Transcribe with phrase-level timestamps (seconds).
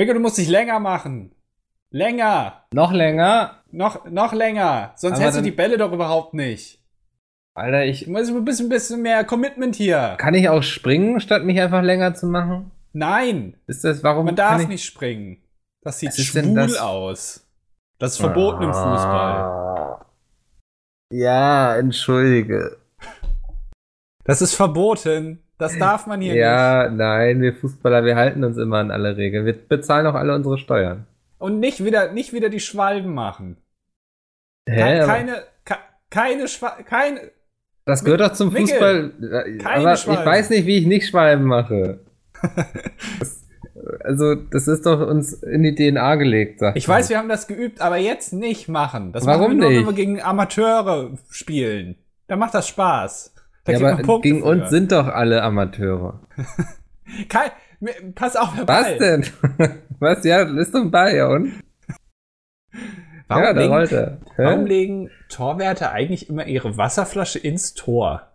[0.00, 1.30] Mikko, du musst dich länger machen.
[1.90, 2.64] Länger.
[2.72, 3.62] Noch länger?
[3.70, 4.94] Noch, noch länger.
[4.96, 6.82] Sonst Aber hältst du die Bälle doch überhaupt nicht.
[7.52, 8.06] Alter, ich.
[8.06, 10.14] Du musst ein bisschen, bisschen mehr Commitment hier.
[10.16, 12.70] Kann ich auch springen, statt mich einfach länger zu machen?
[12.94, 15.42] Nein, Ist das, warum man darf ich, nicht springen.
[15.82, 16.78] Das sieht schwul das?
[16.78, 17.46] aus.
[17.98, 19.36] Das ist verboten im Fußball.
[19.42, 20.06] Ah.
[21.12, 22.78] Ja, entschuldige.
[24.24, 25.42] Das ist verboten.
[25.60, 26.40] Das darf man hier nicht.
[26.40, 29.46] Ja, nein, wir Fußballer, wir halten uns immer an alle Regeln.
[29.46, 31.06] Wir bezahlen auch alle unsere Steuern.
[31.38, 33.56] Und nicht wieder, nicht wieder die Schwalben machen.
[34.68, 34.76] Hä?
[34.76, 35.78] Keine, keine, ke-
[36.10, 37.30] keine, Schwa keine.
[37.84, 39.58] das gehört doch zum Mikkel, Fußball.
[39.58, 40.26] Keine Aber ich Schwalben.
[40.26, 42.00] weiß nicht, wie ich nicht Schwalben mache.
[43.18, 43.46] das,
[44.04, 47.46] also, das ist doch uns in die DNA gelegt, sag Ich weiß, wir haben das
[47.46, 49.12] geübt, aber jetzt nicht machen.
[49.12, 49.78] Das Warum machen wir nur, nicht?
[49.80, 51.96] wenn wir gegen Amateure spielen.
[52.26, 53.34] Da macht das Spaß.
[53.64, 54.44] Da Ja, aber gegen für.
[54.46, 56.20] uns sind doch alle Amateure.
[57.80, 58.98] Mir- pass auf, der Was Ball.
[58.98, 59.26] denn?
[60.00, 60.22] Was?
[60.24, 61.62] Ja, das ist doch ein Ball, ja und?
[63.28, 64.18] Warum, ja, legen, er.
[64.36, 64.44] Hä?
[64.44, 68.26] warum legen Torwärter eigentlich immer ihre Wasserflasche ins Tor?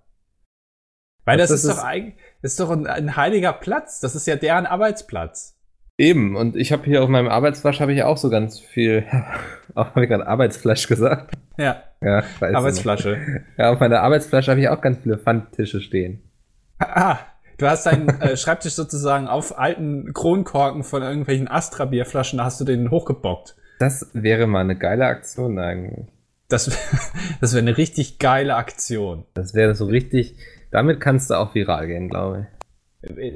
[1.25, 3.99] Weil das, Das ist, ist- doch eigentlich, das ist doch ein, ein heiliger Platz.
[3.99, 5.54] Das ist ja deren Arbeitsplatz.
[5.97, 9.05] Eben, und ich habe hier auf meinem Arbeitsflasch habe ich auch so ganz viel.
[9.75, 11.35] Auch habe ich gerade Arbeitsflasch gesagt?
[11.57, 13.17] Ja, Ja, weiß ich Arbeitsflasche.
[13.17, 13.41] nicht.
[13.57, 16.21] Ja, auf meiner Arbeitsflasche habe ich auch ganz viele Pfandtische stehen.
[16.79, 17.17] Ah,
[17.57, 22.63] du hast deinen äh, Schreibtisch sozusagen auf alten Kronkorken von irgendwelchen Astra-Bierflaschen, da hast du
[22.63, 23.57] den hochgebockt.
[23.79, 26.07] Das wäre mal eine geile Aktion eigentlich.
[26.47, 26.65] Das,
[27.41, 29.25] das wäre eine richtig geile Aktion.
[29.33, 30.35] Das wäre so richtig.
[30.71, 32.47] Damit kannst du auch viral gehen, glaube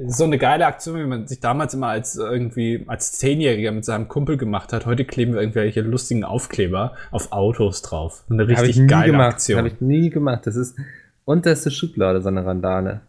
[0.08, 4.08] So eine geile Aktion, wie man sich damals immer als irgendwie als Zehnjähriger mit seinem
[4.08, 4.86] Kumpel gemacht hat.
[4.86, 8.24] Heute kleben wir irgendwelche lustigen Aufkleber auf Autos drauf.
[8.30, 9.34] Eine richtig ich nie geile gemacht.
[9.34, 9.58] Aktion.
[9.60, 10.48] Habe ich nie gemacht.
[10.48, 10.78] Das ist
[11.26, 13.02] unterste Schublade, so eine Randale.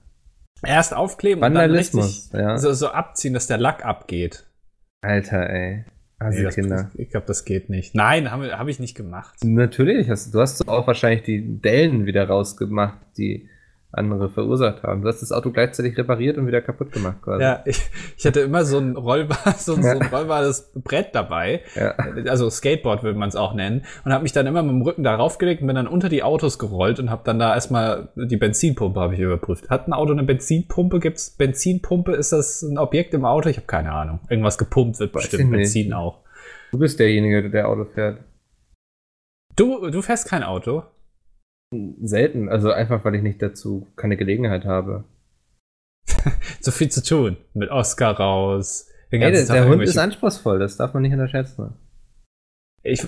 [0.63, 2.59] Erst aufkleben und dann richtig ja.
[2.59, 4.45] so, so abziehen, dass der Lack abgeht.
[5.01, 5.85] Alter, ey.
[6.19, 6.91] Also Nee, das, Kinder.
[6.95, 7.95] ich glaube, das geht nicht.
[7.95, 9.37] Nein, habe hab ich nicht gemacht.
[9.43, 13.49] Natürlich, hast, du hast auch wahrscheinlich die Dellen wieder rausgemacht, die
[13.93, 15.03] andere verursacht haben.
[15.03, 17.43] Du hast das Auto gleichzeitig repariert und wieder kaputt gemacht quasi.
[17.43, 17.81] Ja, ich,
[18.17, 20.07] ich hatte immer so ein rollbar, so, ein- so ein Ja.
[20.09, 21.63] rollbares Brett dabei.
[21.75, 21.91] Ja.
[22.29, 23.85] Also Skateboard würde man es auch nennen.
[24.05, 26.23] Und habe mich dann immer mit dem Rücken darauf gelegt und bin dann unter die
[26.23, 29.69] Autos gerollt und habe dann da erstmal die Benzinpumpe habe ich überprüft.
[29.71, 31.01] Hat ein Auto eine Benzinpumpe?
[31.01, 32.13] Gibt's Benzinpumpe?
[32.13, 33.49] Ist das ein Objekt im Auto?
[33.49, 34.21] Ich habe keine Ahnung.
[34.29, 35.51] Irgendwas gepumpt wird Weiß bestimmt.
[35.51, 36.21] Benzin auch.
[36.71, 38.19] Du bist derjenige, der Auto fährt.
[39.57, 40.85] Du, du fährst kein Auto?
[42.03, 45.05] Selten, also einfach, weil ich nicht dazu keine Gelegenheit habe.
[46.61, 47.39] So viel zu tun.
[47.55, 48.87] Mit Oscar raus.
[49.13, 51.73] Den Ey, der, der Hund ist anspruchsvoll, das darf man nicht unterschätzen.
[52.83, 53.07] Ich,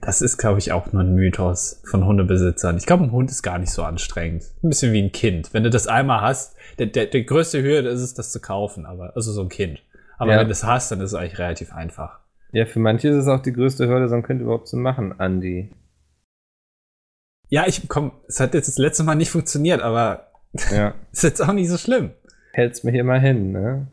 [0.00, 2.76] das ist, glaube ich, auch nur ein Mythos von Hundebesitzern.
[2.76, 4.44] Ich glaube, ein Hund ist gar nicht so anstrengend.
[4.62, 5.52] Ein bisschen wie ein Kind.
[5.54, 8.86] Wenn du das einmal hast, der, der, der größte Hürde ist es, das zu kaufen,
[8.86, 9.82] aber also so ein Kind.
[10.18, 10.38] Aber Ja.
[10.40, 12.20] wenn du es hast, dann ist es eigentlich relativ einfach.
[12.52, 15.18] Ja, für manche ist es auch die größte Hürde, so ein Kind überhaupt zu machen,
[15.18, 15.70] Andi.
[17.50, 20.30] Ja, ich komm, es hat jetzt das letzte Mal nicht funktioniert, aber
[20.70, 20.94] Ja.
[21.12, 22.12] ist jetzt auch nicht so schlimm.
[22.52, 23.88] Hältst mich immer hin, ne?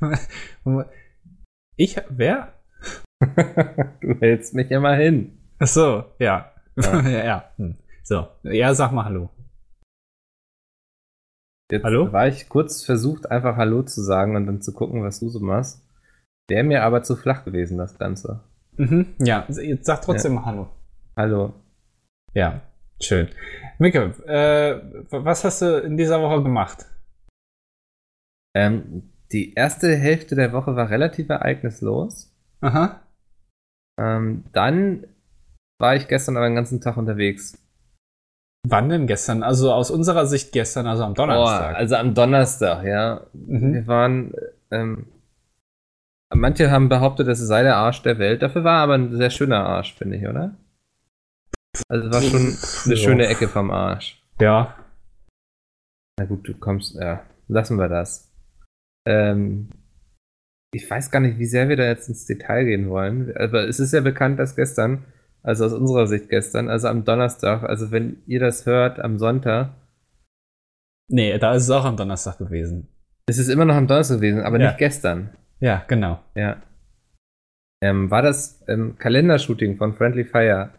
[1.76, 2.52] Ich, wer?
[4.00, 5.38] du hältst mich immer hin.
[5.58, 6.52] Ach so, ja.
[6.76, 7.00] Ja.
[7.08, 7.44] Ja, ja.
[7.56, 7.76] Hm.
[8.02, 9.30] So, ja, sag mal Hallo.
[11.70, 12.12] Jetzt Hallo?
[12.12, 15.40] war ich kurz versucht, einfach Hallo zu sagen und dann zu gucken, was du so
[15.40, 15.82] machst.
[16.48, 18.40] Wäre mir aber zu flach gewesen, das Ganze.
[18.76, 19.14] Mhm.
[19.18, 20.68] Ja, jetzt sag trotzdem mal Hallo.
[21.16, 21.54] Hallo.
[22.34, 22.60] Ja,
[23.04, 23.28] schön.
[23.78, 24.80] Micke, äh,
[25.10, 26.86] was hast du in dieser Woche gemacht?
[28.54, 32.32] Ähm, die erste Hälfte der Woche war relativ ereignislos.
[32.60, 33.00] Aha.
[33.98, 35.06] Ähm, dann
[35.80, 37.58] war ich gestern aber den ganzen Tag unterwegs.
[38.68, 39.42] Wann denn gestern?
[39.42, 41.72] Also aus unserer Sicht gestern, also am Donnerstag.
[41.72, 43.26] Oh, also am Donnerstag, ja.
[43.32, 43.74] Mhm.
[43.74, 44.34] Wir waren,
[44.70, 45.06] ähm,
[46.32, 48.42] manche haben behauptet, das sei der Arsch der Welt.
[48.42, 50.54] Dafür war aber ein sehr schöner Arsch, finde ich, oder?
[51.88, 52.40] Also war schon
[52.86, 52.96] eine Ja.
[52.96, 54.22] schöne Ecke vom Arsch.
[54.40, 54.76] Ja.
[56.18, 58.30] Na gut, du kommst, ja, lassen wir das.
[59.06, 59.70] Ähm,
[60.74, 63.34] ich weiß gar nicht, wie sehr wir da jetzt ins Detail gehen wollen.
[63.36, 65.04] Aber es ist ja bekannt, dass gestern,
[65.42, 69.70] also aus unserer Sicht gestern, also am Donnerstag, also wenn ihr das hört, am Sonntag,
[71.08, 72.88] Nee, da ist es auch am Donnerstag gewesen.
[73.26, 74.68] es ist immer noch am Donnerstag gewesen, aber Ja.
[74.68, 75.36] nicht gestern.
[75.60, 76.20] Ja, genau.
[76.34, 76.62] Ja.
[77.82, 80.70] Ähm, war das ähm, Kalendershooting von Friendly Fire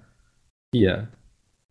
[0.73, 1.07] hier.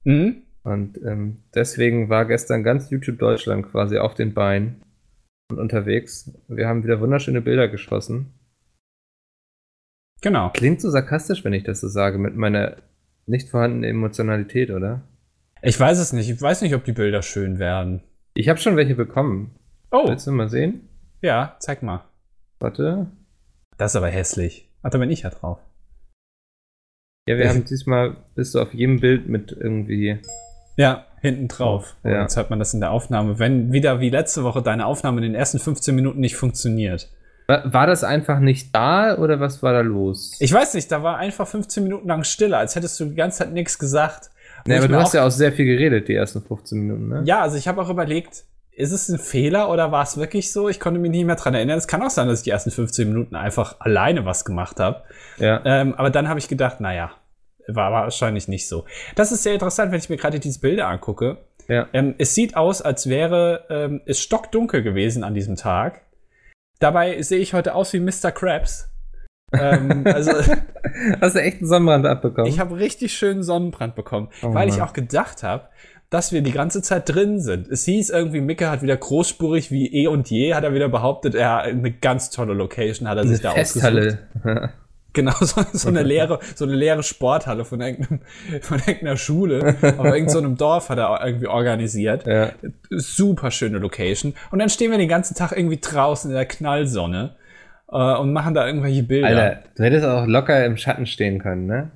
[0.04, 0.42] Mhm.
[0.62, 4.82] Und ähm, deswegen war gestern ganz YouTube Deutschland quasi auf den Beinen
[5.50, 6.32] und unterwegs.
[6.48, 8.32] Wir haben wieder wunderschöne Bilder geschossen.
[10.20, 10.50] Genau.
[10.50, 12.76] Klingt so sarkastisch, wenn ich das so sage, mit meiner
[13.26, 15.02] nicht vorhandenen Emotionalität, oder?
[15.62, 16.30] Ich weiß es nicht.
[16.30, 18.02] Ich weiß nicht, ob die Bilder schön werden.
[18.34, 19.54] Ich habe schon welche bekommen.
[19.90, 20.88] Oh, Willst du mal sehen?
[21.20, 22.04] ja, zeig mal.
[22.60, 23.06] Warte.
[23.76, 24.68] Das ist aber hässlich.
[24.82, 25.58] Ach, da bin ich ja drauf.
[27.26, 30.18] Ja, wir haben diesmal, bist du auf jedem Bild mit irgendwie.
[30.76, 31.94] Ja, hinten drauf.
[32.02, 32.22] Oh, ja.
[32.22, 33.38] Jetzt hört man das in der Aufnahme.
[33.38, 37.10] Wenn wieder wie letzte Woche deine Aufnahme in den ersten 15 Minuten nicht funktioniert.
[37.46, 40.36] War, war das einfach nicht da oder was war da los?
[40.40, 43.38] Ich weiß nicht, da war einfach 15 Minuten lang Stille, als hättest du die ganze
[43.38, 44.30] Zeit nichts gesagt.
[44.66, 47.22] Ich aber du hast ja auch sehr viel geredet, die ersten 15 Minuten, ne?
[47.24, 50.68] Ja, also ich habe auch überlegt, ist es ein Fehler oder war es wirklich so?
[50.68, 51.78] Ich konnte mich nicht mehr dran erinnern.
[51.78, 55.02] Es kann auch sein, dass ich die ersten 15 Minuten einfach alleine was gemacht habe.
[55.38, 55.60] Ja.
[55.64, 57.12] Ähm, aber dann habe ich gedacht, naja,
[57.68, 58.84] war wahrscheinlich nicht so.
[59.14, 61.38] Das ist sehr interessant, wenn ich mir gerade diese Bilder angucke.
[61.68, 61.86] Ja.
[61.92, 66.00] Ähm, es sieht aus, als wäre ähm, es stockdunkel gewesen an diesem Tag.
[66.80, 68.32] Dabei sehe ich heute aus wie Mr.
[68.32, 68.88] Krabs.
[69.52, 70.32] ähm, also
[71.20, 72.50] Hast du echt einen Sonnenbrand abbekommen?
[72.50, 74.88] ich habe richtig schönen Sonnenbrand bekommen, Oh weil ich Mann.
[74.88, 75.68] auch gedacht habe,
[76.12, 77.68] dass wir die ganze Zeit drin sind.
[77.68, 81.34] Es hieß irgendwie, Micke hat wieder großspurig wie eh und je, hat er wieder behauptet,
[81.34, 83.82] er hat eine ganz tolle Location hat er eine sich da ausgesucht.
[83.82, 84.72] Festhalle.
[85.14, 88.20] Genau, so, so eine leere, so eine leere Sporthalle von, irgendeinem,
[88.62, 92.26] von irgendeiner Schule, auf irgendeinem so einem Dorf hat er irgendwie organisiert.
[92.26, 92.50] ja.
[92.90, 94.34] Super schöne Location.
[94.50, 97.36] Und dann stehen wir den ganzen Tag irgendwie draußen in der Knallsonne
[97.90, 99.28] äh, und machen da irgendwelche Bilder.
[99.28, 101.90] Alter, du hättest auch locker im Schatten stehen können, ne?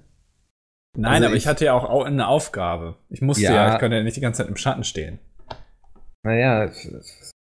[0.96, 2.96] Nein, also aber ich, ich- hatte ja auch au- eine Aufgabe.
[3.08, 3.74] Ich musste ja, Ja.
[3.74, 5.18] ich konnte ja nicht die ganze Zeit im Schatten stehen.
[6.24, 6.68] Naja,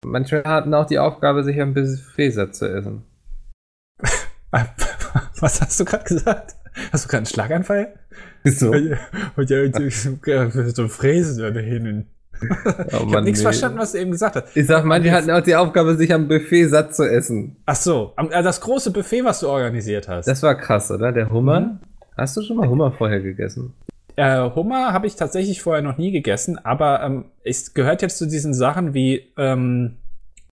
[0.05, 3.03] manche hatten auch die Aufgabe, sich ein bisschen Fäser zu essen.
[5.39, 6.55] Was hast du gerade gesagt?
[6.91, 7.93] Hast du gerade einen Schlaganfall?
[8.43, 8.71] So.
[8.71, 12.07] Und ja, so fräsen da hinten.
[12.39, 12.45] Oh
[12.87, 14.55] Ich habe Mann, nichts verstanden, was du eben gesagt hast.
[14.55, 17.57] Ich sag, manche hatten auch die Aufgabe, sich am Buffet satt zu essen.
[17.65, 20.27] Ach so, äh, das große Buffet, was du organisiert hast.
[20.27, 21.11] Das war krass, oder?
[21.11, 21.59] Der Hummer?
[21.61, 21.79] Mhm.
[22.17, 23.73] Hast du schon mal Hummer vorher gegessen?
[24.15, 28.25] Äh, Hummer habe ich tatsächlich vorher noch nie gegessen, aber ähm, es gehört jetzt zu
[28.25, 29.97] diesen Sachen wie ähm,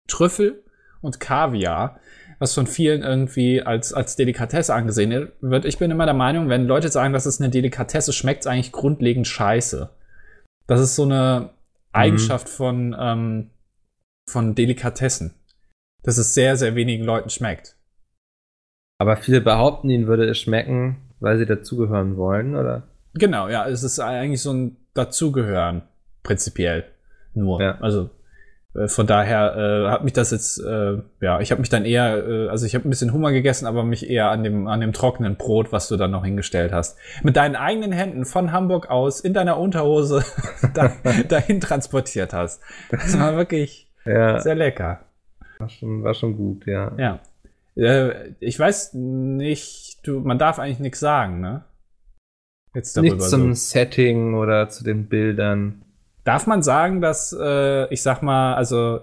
[0.07, 0.63] Trüffel
[1.01, 1.99] und Kaviar,
[2.39, 5.65] was von vielen irgendwie als, als Delikatesse angesehen wird.
[5.65, 8.71] Ich bin immer der Meinung, wenn Leute sagen, das ist eine Delikatesse, schmeckt es eigentlich
[8.71, 9.89] grundlegend scheiße.
[10.65, 11.49] Das ist so eine
[11.91, 13.49] Eigenschaft von, ähm,
[14.29, 15.33] von Delikatessen,
[16.03, 17.75] dass es sehr, sehr wenigen Leuten schmeckt.
[19.01, 22.83] Aber viele behaupten, ihnen würde es schmecken, weil sie dazugehören wollen, oder?
[23.13, 25.81] Genau, ja, es ist eigentlich so ein Dazugehören,
[26.23, 26.85] prinzipiell
[27.33, 27.61] nur.
[27.61, 27.77] Ja.
[27.81, 28.09] Also
[28.75, 32.27] äh, von daher äh, hat mich das jetzt, äh, ja, ich habe mich dann eher,
[32.27, 34.93] äh, also ich habe ein bisschen Hummer gegessen, aber mich eher an dem, an dem
[34.93, 39.21] trockenen Brot, was du dann noch hingestellt hast, mit deinen eigenen Händen von Hamburg aus
[39.21, 40.23] in deiner Unterhose
[40.73, 40.91] da,
[41.27, 42.61] dahin transportiert hast.
[42.91, 44.99] Das war wirklich Ja, sehr lecker.
[45.57, 46.91] war schon, war schon gut, ja.
[46.97, 47.19] Ja.
[47.75, 51.63] Äh, ich weiß nicht, du, man darf eigentlich nichts sagen, ne?
[52.73, 53.69] Jetzt darüber Nicht zum so.
[53.69, 55.83] Setting oder zu den Bildern.
[56.23, 58.99] Darf man sagen, dass, äh, ich sag mal, also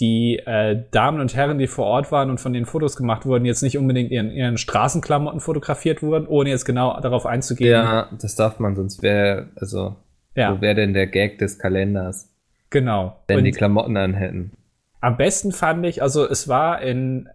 [0.00, 3.44] die äh, Damen und Herren, die vor Ort waren und von denen Fotos gemacht wurden,
[3.44, 7.70] jetzt nicht unbedingt ihren, ihren Straßenklamotten fotografiert wurden, ohne jetzt genau darauf einzugehen?
[7.70, 9.96] Ja, das darf man, sonst wäre, also,
[10.34, 12.28] ja wo wäre denn der Gag des Kalenders,
[12.68, 13.22] genau.
[13.28, 14.52] wenn Und die Klamotten anhätten?
[15.00, 17.28] am besten fand ich, also es war in,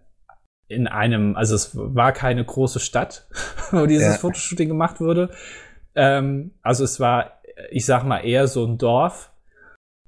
[0.72, 3.26] in einem, also es war keine große Stadt,
[3.72, 4.20] wo dieses Ja.
[4.20, 5.30] Fotoshooting gemacht wurde.
[5.96, 9.30] Ähm, also es war, ich sag mal, eher so ein Dorf.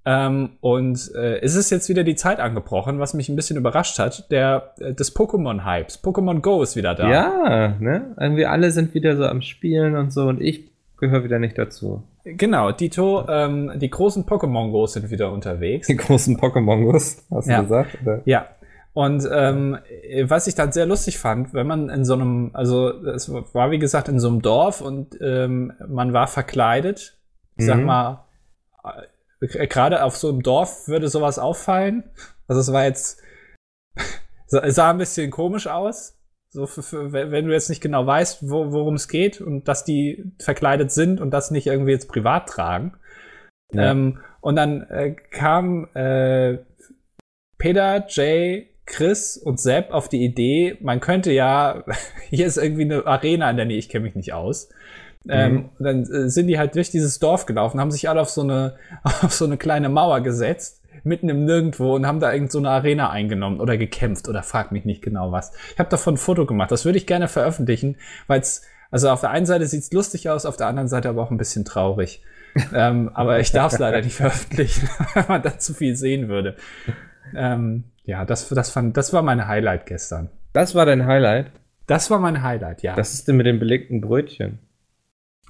[0.05, 3.99] Ähm, und äh, es ist jetzt wieder die Zeit angebrochen, was mich ein bisschen überrascht
[3.99, 6.03] hat, der äh, des Pokémon-Hypes.
[6.03, 7.09] Pokémon Go ist wieder da.
[7.09, 8.13] Ja, ne?
[8.19, 12.03] Irgendwie alle sind wieder so am Spielen und so und ich gehöre wieder nicht dazu.
[12.25, 15.87] Genau, Dito, ähm, die großen Pokémon Go sind wieder unterwegs.
[15.87, 17.57] Die großen Pokémon-Gus, hast Ja.
[17.57, 17.97] du gesagt?
[18.01, 18.21] Oder?
[18.25, 18.45] Ja.
[18.93, 19.79] Und ähm,
[20.23, 23.79] was ich dann sehr lustig fand, wenn man in so einem, also es war wie
[23.79, 27.17] gesagt in so einem Dorf und ähm, man war verkleidet.
[27.55, 27.85] Ich sag Mhm.
[27.85, 28.25] mal,
[29.41, 32.03] äh, gerade auf so einem Dorf würde sowas auffallen.
[32.47, 33.19] Also es war jetzt,
[33.95, 36.19] es sah ein bisschen komisch aus.
[36.51, 39.67] So für, für, wenn wenn du jetzt nicht genau weißt, wo, worum es geht und
[39.67, 42.93] dass die verkleidet sind und das nicht irgendwie jetzt privat tragen.
[43.73, 43.89] Ja.
[43.89, 46.59] Ähm, und dann äh, kam äh,
[47.57, 51.83] Peter, Jay, Chris und Sepp auf die Idee, man könnte ja,
[52.29, 54.69] hier ist irgendwie eine Arena in der Nähe, ich kenne mich nicht aus.
[55.27, 58.29] Ähm, und dann äh, sind die halt durch dieses Dorf gelaufen, haben sich alle auf
[58.29, 62.51] so eine, auf so eine kleine Mauer gesetzt, mitten im Nirgendwo und haben da irgend
[62.51, 65.53] so eine Arena eingenommen oder gekämpft oder frag mich nicht genau was.
[65.71, 67.95] Ich habe davon ein Foto gemacht, das würde ich gerne veröffentlichen,
[68.27, 71.23] weil es, also auf der einen Seite sieht's lustig aus, auf der anderen Seite aber
[71.23, 72.21] auch ein bisschen traurig.
[72.73, 76.55] ähm, aber ich darf es leider nicht veröffentlichen, weil man da zu viel sehen würde.
[77.35, 80.29] Ähm, ja, das, das, fand, das war mein Highlight gestern.
[80.53, 81.51] Das war dein Highlight.
[81.87, 82.95] Das war mein Highlight, ja.
[82.97, 84.59] Was ist denn mit dem belegten Brötchen?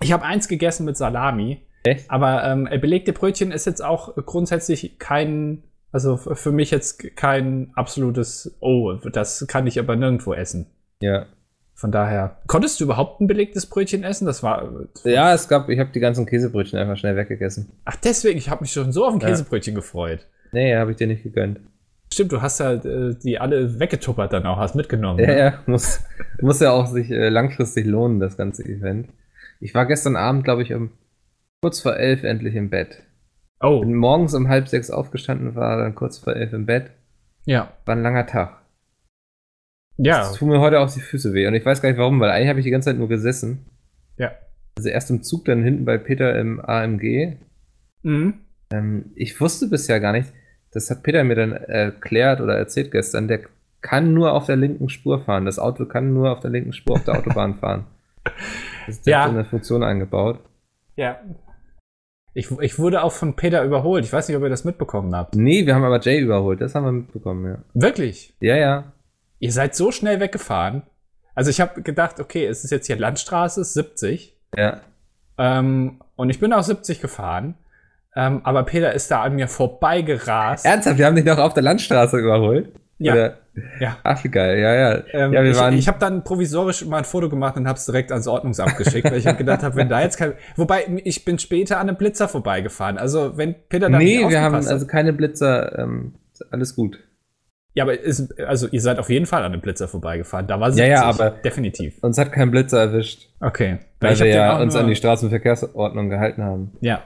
[0.01, 1.61] ich habe eins gegessen mit Salami.
[1.83, 2.09] Echt?
[2.09, 8.57] Aber ähm, belegte Brötchen ist jetzt auch grundsätzlich kein, Also für mich jetzt kein absolutes,
[8.59, 10.67] oh, das kann ich aber nirgendwo essen.
[11.01, 11.27] Ja.
[11.75, 14.25] Von daher, konntest du überhaupt ein belegtes Brötchen essen?
[14.25, 14.87] Das war.
[15.03, 17.71] Ja, es gab, ich habe die ganzen Käsebrötchen einfach schnell weggegessen.
[17.85, 19.27] Ach, deswegen, ich habe mich schon so auf ein Ja.
[19.27, 20.27] Käsebrötchen gefreut.
[20.51, 21.59] Nee, habe ich dir nicht gegönnt.
[22.13, 25.19] Stimmt, du hast ja äh, die alle weggetuppert dann auch, hast mitgenommen.
[25.19, 25.37] Ja, ne?
[25.39, 26.01] ja, muss,
[26.41, 29.09] muss ja auch sich äh, langfristig lohnen, das ganze Event.
[29.59, 30.91] Ich war gestern Abend, glaube ich, um
[31.61, 33.01] kurz vor elf endlich im Bett.
[33.59, 36.91] Oh, Bin morgens um halb sechs aufgestanden, war dann kurz vor elf im Bett.
[37.45, 37.71] ja.
[37.85, 38.61] War ein langer Tag.
[39.97, 41.47] Ja, Es tun mir heute auch die Füße weh.
[41.47, 43.65] Und ich weiß gar nicht warum, weil eigentlich habe ich die ganze Zeit nur gesessen.
[44.17, 44.31] ja.
[44.75, 47.37] Also erst im Zug, dann hinten bei Peter im AMG.
[48.01, 48.33] Mhm.
[48.71, 50.33] Ähm, ich wusste bisher gar nicht,
[50.73, 53.41] das hat Peter mir dann erklärt oder erzählt gestern, der
[53.81, 55.45] kann nur auf der linken Spur fahren.
[55.45, 57.85] Das Auto kann nur auf der linken Spur auf der Autobahn fahren.
[58.85, 59.23] Das ist Ja.
[59.25, 60.39] so eine Funktion eingebaut.
[60.97, 61.17] Ja.
[62.33, 64.03] Ich, ich wurde auch von Peter überholt.
[64.03, 65.35] Ich weiß nicht, ob ihr das mitbekommen habt.
[65.35, 67.57] Nee, wir haben aber Jay überholt, das haben wir mitbekommen, ja.
[67.73, 68.35] Wirklich?
[68.41, 68.91] Ja, ja.
[69.39, 70.81] Ihr seid so schnell weggefahren.
[71.35, 74.37] Also ich habe gedacht, okay, es ist jetzt hier Landstraße, ist 70.
[74.57, 74.81] Ja.
[75.37, 77.55] Ähm, und ich bin auch 70 gefahren.
[78.15, 80.65] Ähm, aber Peter ist da an mir vorbeigerast.
[80.65, 82.69] Ernsthaft, wir haben dich doch auf der Landstraße überholt?
[82.99, 83.13] Ja.
[83.13, 83.37] Oder?
[83.79, 83.97] Ja.
[84.03, 85.03] Ach, wie geil, ja, ja.
[85.13, 85.73] Ähm, ja, wir ich waren.
[85.77, 89.11] ich habe dann provisorisch mal ein Foto gemacht und habe es direkt ans Ordnungsamt geschickt,
[89.11, 90.33] weil ich hab gedacht habe, wenn da jetzt kein.
[90.55, 92.97] Wobei, ich bin später an einem Blitzer vorbeigefahren.
[92.97, 96.15] Also, wenn Peter da nee, wir haben hat- also keine Blitzer, ähm,
[96.51, 96.97] alles gut.
[97.75, 100.45] Ja, aber ist, also ihr seid auf jeden Fall an einem Blitzer vorbeigefahren.
[100.47, 100.91] Da war Ja, 70.
[100.91, 101.95] ja, aber- definitiv.
[102.03, 103.79] Uns hat kein Blitzer erwischt, Okay.
[103.99, 106.71] weil Ich wir ja uns an die Straßenverkehrsordnung gehalten haben.
[106.81, 107.01] Ja.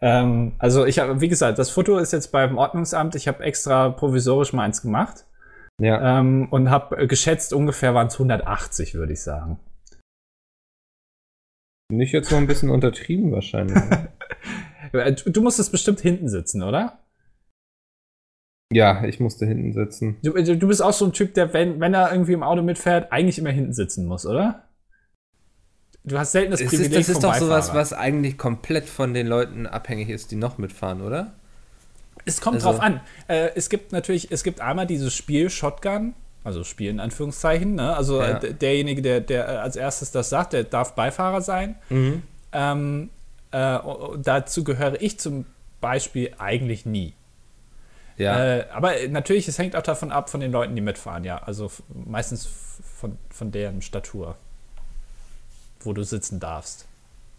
[0.00, 3.14] Ähm, also ich habe, wie gesagt, das Foto ist jetzt beim Ordnungsamt.
[3.14, 5.24] Ich habe extra provisorisch mal eins gemacht
[5.80, 6.18] Ja.
[6.18, 9.58] ähm, und habe geschätzt, ungefähr waren es 180, würde ich sagen.
[11.90, 13.76] Nicht jetzt noch ein bisschen untertrieben wahrscheinlich.
[14.92, 17.00] Äh, Du, du musstest bestimmt hinten sitzen, oder?
[18.72, 20.16] ja, ich musste hinten sitzen.
[20.22, 23.10] Du, du bist auch so ein Typ, der, wenn, wenn er irgendwie im Auto mitfährt,
[23.10, 24.65] eigentlich immer hinten sitzen muss, oder?
[26.06, 27.80] Du hast selten das Es Privileg ist, das ist doch sowas, Beifahrer.
[27.80, 31.32] was eigentlich komplett von den Leuten abhängig ist, die noch mitfahren, oder?
[32.24, 33.00] Es kommt Also- drauf an.
[33.28, 37.74] Äh, es gibt natürlich, es gibt einmal dieses Spiel Shotgun, also Spiel in Anführungszeichen.
[37.74, 37.94] Ne?
[37.96, 38.38] Also Ja.
[38.38, 41.74] äh, derjenige, der, der als erstes das sagt, der darf Beifahrer sein.
[41.90, 42.22] Mhm.
[42.52, 43.10] Ähm,
[43.50, 45.44] äh, o- o- dazu gehöre ich zum
[45.80, 47.14] Beispiel eigentlich nie.
[48.16, 48.58] Ja.
[48.58, 51.38] Äh, aber natürlich, es hängt auch davon ab, von den Leuten, die mitfahren, ja.
[51.38, 52.48] Also meistens
[52.98, 54.36] von, von deren Statur,
[55.86, 56.86] wo du sitzen darfst.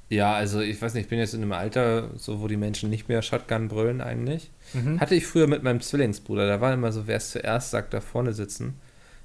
[0.10, 2.89] Ja, also ich weiß nicht, ich bin jetzt in einem Alter, so wo die Menschen
[2.89, 4.50] nicht mehr Shotgun brüllen eigentlich.
[4.74, 5.00] Mhm.
[5.01, 8.00] Hatte ich früher mit meinem Zwillingsbruder, da war immer so, wer es zuerst sagt, da
[8.01, 8.80] vorne sitzen.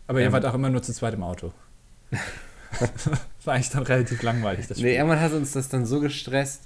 [0.09, 0.33] Aber ihr Ähm.
[0.33, 1.53] wart auch immer nur zu zweit im Auto.
[3.45, 4.93] war eigentlich dann relativ langweilig, das Nee, Spiel.
[4.95, 6.63] irgendwann hat uns das dann so gestresst,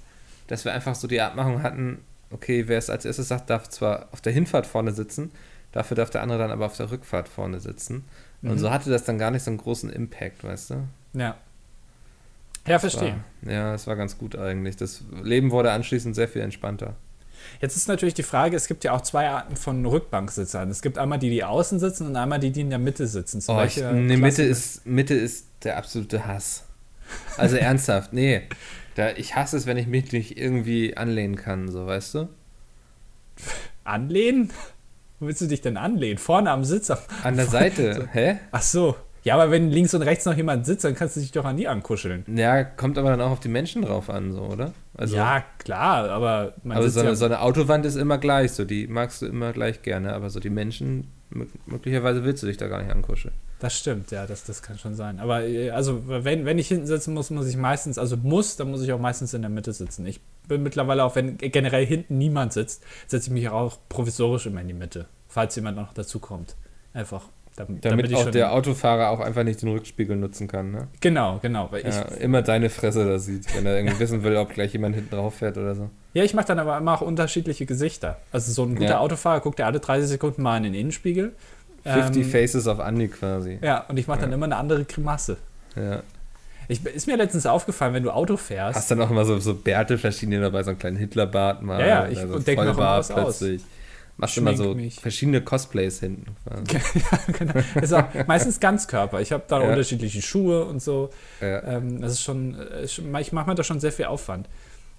[0.47, 1.99] dass wir einfach so die Abmachung hatten,
[2.31, 5.31] okay, wer es als erstes sagt, darf zwar auf der Hinfahrt vorne sitzen,
[5.73, 8.05] dafür darf der andere dann aber auf der Rückfahrt vorne sitzen.
[8.41, 8.57] Und Mhm.
[8.59, 10.87] so hatte das dann gar nicht so einen großen Impact, weißt du?
[11.13, 11.37] Ja.
[12.67, 13.15] Ja, verstehe.
[13.41, 14.75] War, ja, es war ganz gut eigentlich.
[14.75, 16.95] Das Leben wurde anschließend sehr viel entspannter.
[17.61, 20.69] Jetzt ist natürlich die Frage, es gibt ja auch zwei Arten von Rückbanksitzern.
[20.69, 23.39] Es gibt einmal die, die außen sitzen und einmal die, die in der Mitte sitzen.
[23.41, 26.65] Zu Oh, ich, nee, Mitte ist, Mitte ist der absolute Hass.
[27.37, 28.41] Also ernsthaft, nee.
[28.95, 32.29] Da, ich hasse es, wenn ich mich nicht irgendwie anlehnen kann, so, weißt du?
[33.83, 34.51] Anlehnen?
[35.19, 36.17] Wo willst du dich denn anlehnen?
[36.17, 36.89] Vorne am Sitz?
[36.91, 38.39] am- An der Seite, hä?
[38.51, 38.95] Ach so.
[39.27, 41.57] Ja, aber wenn links und rechts noch jemand sitzt, dann kannst du dich doch an
[41.57, 42.23] die ankuscheln.
[42.33, 44.71] Ja, kommt aber dann auch auf die Menschen drauf an, so, oder?
[44.95, 48.53] Also, ja, klar, aber man aber so eine, ja, so eine Autowand ist immer gleich,
[48.53, 52.47] so, die magst du immer gleich gerne, aber so die Menschen, mö- möglicherweise willst du
[52.47, 53.33] dich da gar nicht ankuscheln.
[53.59, 55.19] Das stimmt, ja, das, das kann schon sein.
[55.19, 58.71] Aber äh, also, wenn, wenn ich hinten sitzen muss, muss ich meistens, also muss, dann
[58.71, 60.05] muss ich auch meistens in der Mitte sitzen.
[60.05, 64.61] Ich bin mittlerweile auch, wenn generell hinten niemand sitzt, setze ich mich auch provisorisch immer
[64.61, 66.55] in die Mitte, falls jemand noch dazu kommt.
[66.93, 67.23] Einfach.
[67.57, 70.87] Damit, Damit, auch der Autofahrer auch einfach nicht den Rückspiegel nutzen kann, ne?
[71.01, 71.67] Genau, genau.
[71.71, 74.73] Weil Ja, ich, immer deine Fresse da sieht, wenn er irgendwie wissen will, ob gleich
[74.73, 75.89] jemand hinten drauf fährt oder so.
[76.13, 78.17] ja, ich mache dann aber immer auch unterschiedliche Gesichter.
[78.31, 78.99] Also so ein guter Ja.
[78.99, 81.33] Autofahrer guckt ja alle 30 Sekunden mal in den Innenspiegel.
[81.83, 83.57] 50 Ähm, Faces auf Andi quasi.
[83.61, 84.35] Ja, und ich mache dann Ja.
[84.35, 85.37] immer eine andere Grimasse.
[85.75, 86.03] Ja.
[86.67, 88.75] Ich, ist mir letztens aufgefallen, wenn du Auto fährst.
[88.77, 91.79] Hast dann auch immer so, so Bärte verschiedene dabei, so einen kleinen Hitlerbart mal.
[91.79, 93.41] Ja, ja, ich so denk noch was aus.
[94.17, 94.99] Machst immer Schmink so mich.
[94.99, 96.35] verschiedene Cosplays hinten.
[96.73, 97.53] ja, genau.
[97.97, 99.21] Auch meistens Ganzkörper.
[99.21, 99.69] Ich habe da Ja.
[99.69, 101.09] unterschiedliche Schuhe und so.
[101.39, 104.49] Ja, Ähm, das ist schon, äh, ich mache mir da schon sehr viel Aufwand.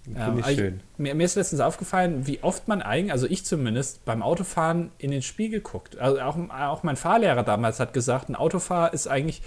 [0.04, 0.80] finde ähm, ich ich- schön.
[0.98, 5.10] Mir, mir ist letztens aufgefallen, wie oft man eigentlich, also ich zumindest, beim Autofahren in
[5.10, 5.98] den Spiegel guckt.
[5.98, 9.42] Also auch, auch mein Fahrlehrer damals hat gesagt, ein Autofahrer ist eigentlich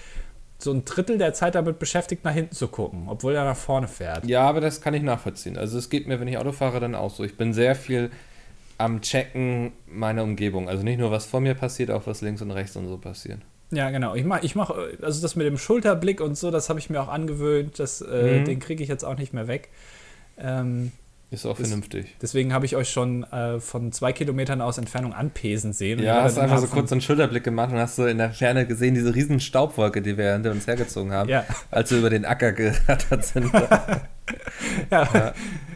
[0.59, 3.87] so ein Drittel der Zeit damit beschäftigt, nach hinten zu gucken, obwohl er nach vorne
[3.87, 4.25] fährt.
[4.27, 5.57] Ja, aber das kann ich nachvollziehen.
[5.57, 7.23] Also es geht mir, wenn ich Auto fahre, dann auch so.
[7.23, 8.11] Ich bin sehr viel
[8.81, 10.67] am Checken meiner Umgebung.
[10.69, 13.39] Also nicht nur, was vor mir passiert, auch was links und rechts und so passiert.
[13.71, 14.15] Ja, genau.
[14.15, 14.69] Ich mach, ich mach,
[15.01, 17.79] also das mit dem Schulterblick und so, das habe ich mir auch angewöhnt.
[17.79, 18.45] Das, äh, Mhm.
[18.45, 19.69] Den kriege ich jetzt auch nicht mehr weg.
[20.37, 20.91] Ähm,
[21.29, 22.17] Ist auch Das- vernünftig.
[22.21, 26.03] deswegen habe ich euch schon äh, von zwei Kilometern aus Entfernung anpesen sehen.
[26.03, 28.67] Ja, hast einfach so kurz so einen Schulterblick gemacht und hast so in der Ferne
[28.67, 32.25] gesehen, diese riesen Staubwolke, die wir hinter uns hergezogen haben, Ja, als wir über den
[32.25, 33.49] Acker gerattert sind.
[34.91, 35.33] ja.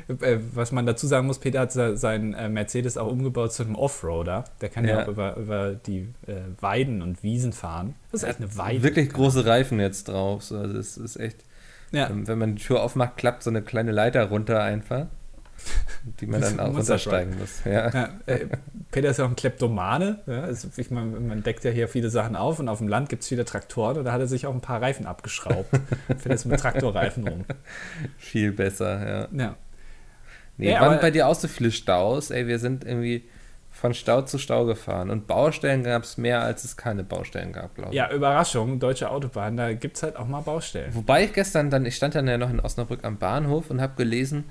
[0.07, 3.63] Äh, Was man dazu sagen muss, Peter hat se- seinen äh, Mercedes auch umgebaut zu
[3.63, 4.45] einem Offroader.
[4.61, 5.03] Der kann ja, Ja.
[5.03, 7.95] auch über, über die äh, Weiden und Wiesen fahren.
[8.11, 8.83] Das ist echt eine Weide.
[8.83, 10.43] Wirklich große Reifen jetzt drauf.
[10.43, 11.37] So, also es ist echt,
[11.91, 12.09] Ja.
[12.09, 15.07] ähm, wenn man die Tür aufmacht, klappt so eine kleine Leiter runter einfach,
[16.19, 17.63] die man dann auch runtersteigen muss.
[17.65, 18.09] Ja.
[18.91, 20.19] Peter ist ja auch ein Kleptomane.
[20.27, 23.23] Also ich mein, man deckt ja hier viele Sachen auf und auf dem Land gibt
[23.23, 25.69] es viele Traktoren und da hat er sich auch ein paar Reifen abgeschraubt.
[26.07, 27.45] Fährt jetzt mit Traktorreifen rum.
[28.17, 29.27] Viel besser, ja.
[29.31, 29.55] Ja.
[30.57, 32.31] Nee, Ja, waren bei dir auch so viele Staus?
[32.31, 33.25] Ey, wir sind irgendwie
[33.71, 35.09] von Stau zu Stau gefahren.
[35.09, 37.95] Und Baustellen gab es mehr, als es keine Baustellen gab, glaube ich.
[37.95, 40.95] ja, Überraschung, deutsche Autobahn, da gibt es halt auch mal Baustellen.
[40.95, 43.95] Wobei ich gestern dann, ich stand dann ja noch in Osnabrück am Bahnhof und habe
[43.97, 44.45] gelesen,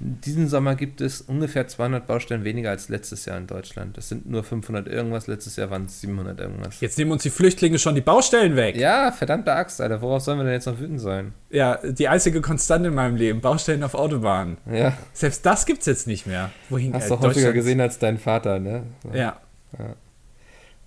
[0.00, 3.98] diesen Sommer gibt es ungefähr 200 Baustellen weniger als letztes Jahr in Deutschland.
[3.98, 6.80] Das sind nur 500 irgendwas, letztes Jahr waren es 700 irgendwas.
[6.80, 8.76] Jetzt nehmen uns die Flüchtlinge schon die Baustellen weg.
[8.76, 10.00] Ja, verdammte Axt, Alter.
[10.00, 11.34] Worauf sollen wir denn jetzt noch wütend sein?
[11.50, 14.56] Ja, die einzige Konstante in meinem Leben, Baustellen auf Autobahnen.
[14.72, 16.50] Ja, Selbst das gibt's jetzt nicht mehr.
[16.70, 18.84] Wohin hast äh, du häufiger gesehen als dein Vater, ne?
[19.12, 19.38] Ja,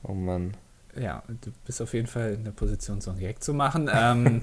[0.04, 0.56] Oh Mann.
[1.00, 3.90] ja, du bist auf jeden Fall in der Position, so ein Gag zu machen.
[3.94, 4.42] Ähm,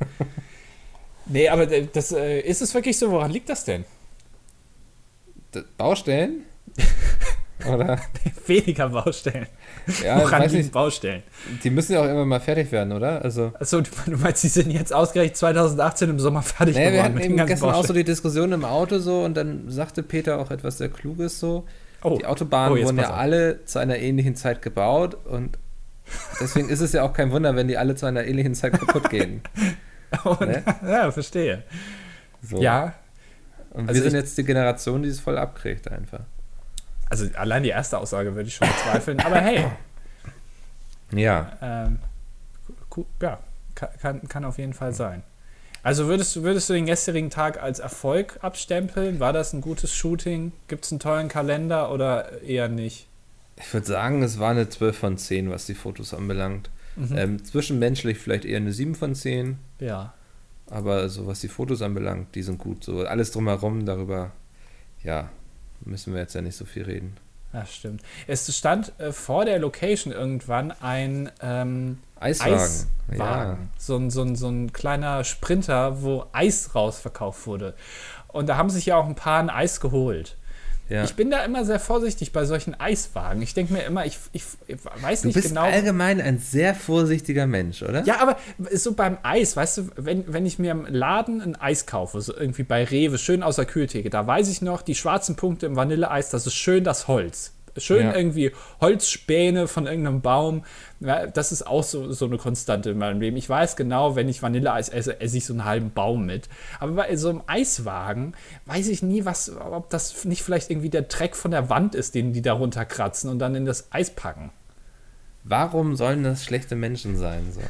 [1.26, 3.10] nee, aber äh, das, äh, ist es wirklich so?
[3.10, 3.84] Woran liegt das denn?
[5.76, 6.42] Baustellen?
[7.68, 7.98] Oder?
[8.46, 9.46] Weniger Baustellen.
[10.02, 10.72] Ja, Woran weiß nicht.
[10.72, 11.22] Baustellen?
[11.62, 13.22] Die müssen ja auch immer mal fertig werden, oder?
[13.22, 13.52] Also.
[13.60, 17.14] Achso, du, meinst, die sind jetzt ausgerechnet 2018 im Sommer fertig Naja, wir geworden hatten
[17.16, 20.38] mit den eben gestern auch so die Diskussion im Auto so und dann sagte Peter
[20.38, 21.66] auch etwas sehr Kluges so.
[22.02, 23.16] Oh, Die Autobahnen Oh, wurden ja auf.
[23.18, 25.58] alle zu einer ähnlichen Zeit gebaut und
[26.40, 29.10] deswegen ist es ja auch kein Wunder, wenn die alle zu einer ähnlichen Zeit kaputt
[29.10, 29.42] gehen.
[30.24, 30.62] und, ne?
[30.86, 31.62] ja, verstehe.
[32.42, 32.60] So.
[32.62, 32.94] Ja,
[33.70, 36.20] Und also wir sind jetzt die Generation, die es voll abkriegt einfach.
[37.08, 39.64] also allein die erste Aussage würde ich schon bezweifeln, aber hey,
[41.12, 41.52] Ja.
[41.60, 41.98] ähm,
[43.20, 43.38] ja,
[43.74, 45.22] kann, kann, kann auf jeden Fall sein.
[45.82, 49.18] Also würdest, du- würdest du den gestrigen Tag als Erfolg abstempeln?
[49.18, 50.52] War das ein gutes Shooting?
[50.68, 53.06] Gibt es einen tollen Kalender oder eher nicht?
[53.56, 56.70] Ich würde sagen, es war eine 12 von 10, was die Fotos anbelangt.
[56.96, 57.16] Mhm.
[57.16, 60.12] Ähm, zwischenmenschlich vielleicht eher eine 7 von 10, ja.
[60.70, 62.84] Aber so was die Fotos anbelangt, die sind gut.
[62.84, 64.32] So alles drumherum, darüber,
[65.02, 65.28] ja,
[65.80, 67.16] müssen wir jetzt ja nicht so viel reden.
[67.52, 68.02] Ja, stimmt.
[68.28, 72.86] Es stand äh, vor der Location irgendwann ein ähm, Eiswagen.
[73.10, 73.70] Eiswagen.
[73.76, 77.74] So, ein, so, ein, so ein kleiner Sprinter, wo Eis rausverkauft wurde.
[78.28, 80.36] Und da haben sich ja auch ein paar ein Eis geholt.
[80.90, 81.04] Ja.
[81.04, 83.40] Ich bin da immer sehr vorsichtig bei solchen Eiswagen.
[83.42, 85.62] Ich denke mir immer, ich, ich, ich weiß Du nicht bist genau.
[85.62, 88.02] allgemein ein sehr vorsichtiger Mensch, oder?
[88.04, 88.36] Ja, aber
[88.72, 92.36] so beim Eis, weißt du, wenn, wenn ich mir im Laden ein Eis kaufe, so
[92.36, 95.76] irgendwie bei Rewe, schön aus der Kühltheke, da weiß ich noch, die schwarzen Punkte im
[95.76, 97.52] Vanilleeis, das ist schön das Holz.
[97.76, 98.14] Schön Ja.
[98.16, 100.64] irgendwie Holzspäne von irgendeinem Baum.
[101.00, 103.36] Das ist auch so, so eine Konstante in meinem Leben.
[103.36, 106.48] Ich weiß genau, wenn ich Vanilleeis esse, esse ich so einen halben Baum mit.
[106.78, 108.34] Aber bei so einem Eiswagen
[108.66, 112.14] weiß ich nie, was, ob das nicht vielleicht irgendwie der Dreck von der Wand ist,
[112.14, 114.50] den die da runterkratzen und dann in das Eis packen.
[115.42, 117.50] Warum sollen das schlechte Menschen sein?
[117.52, 117.60] So?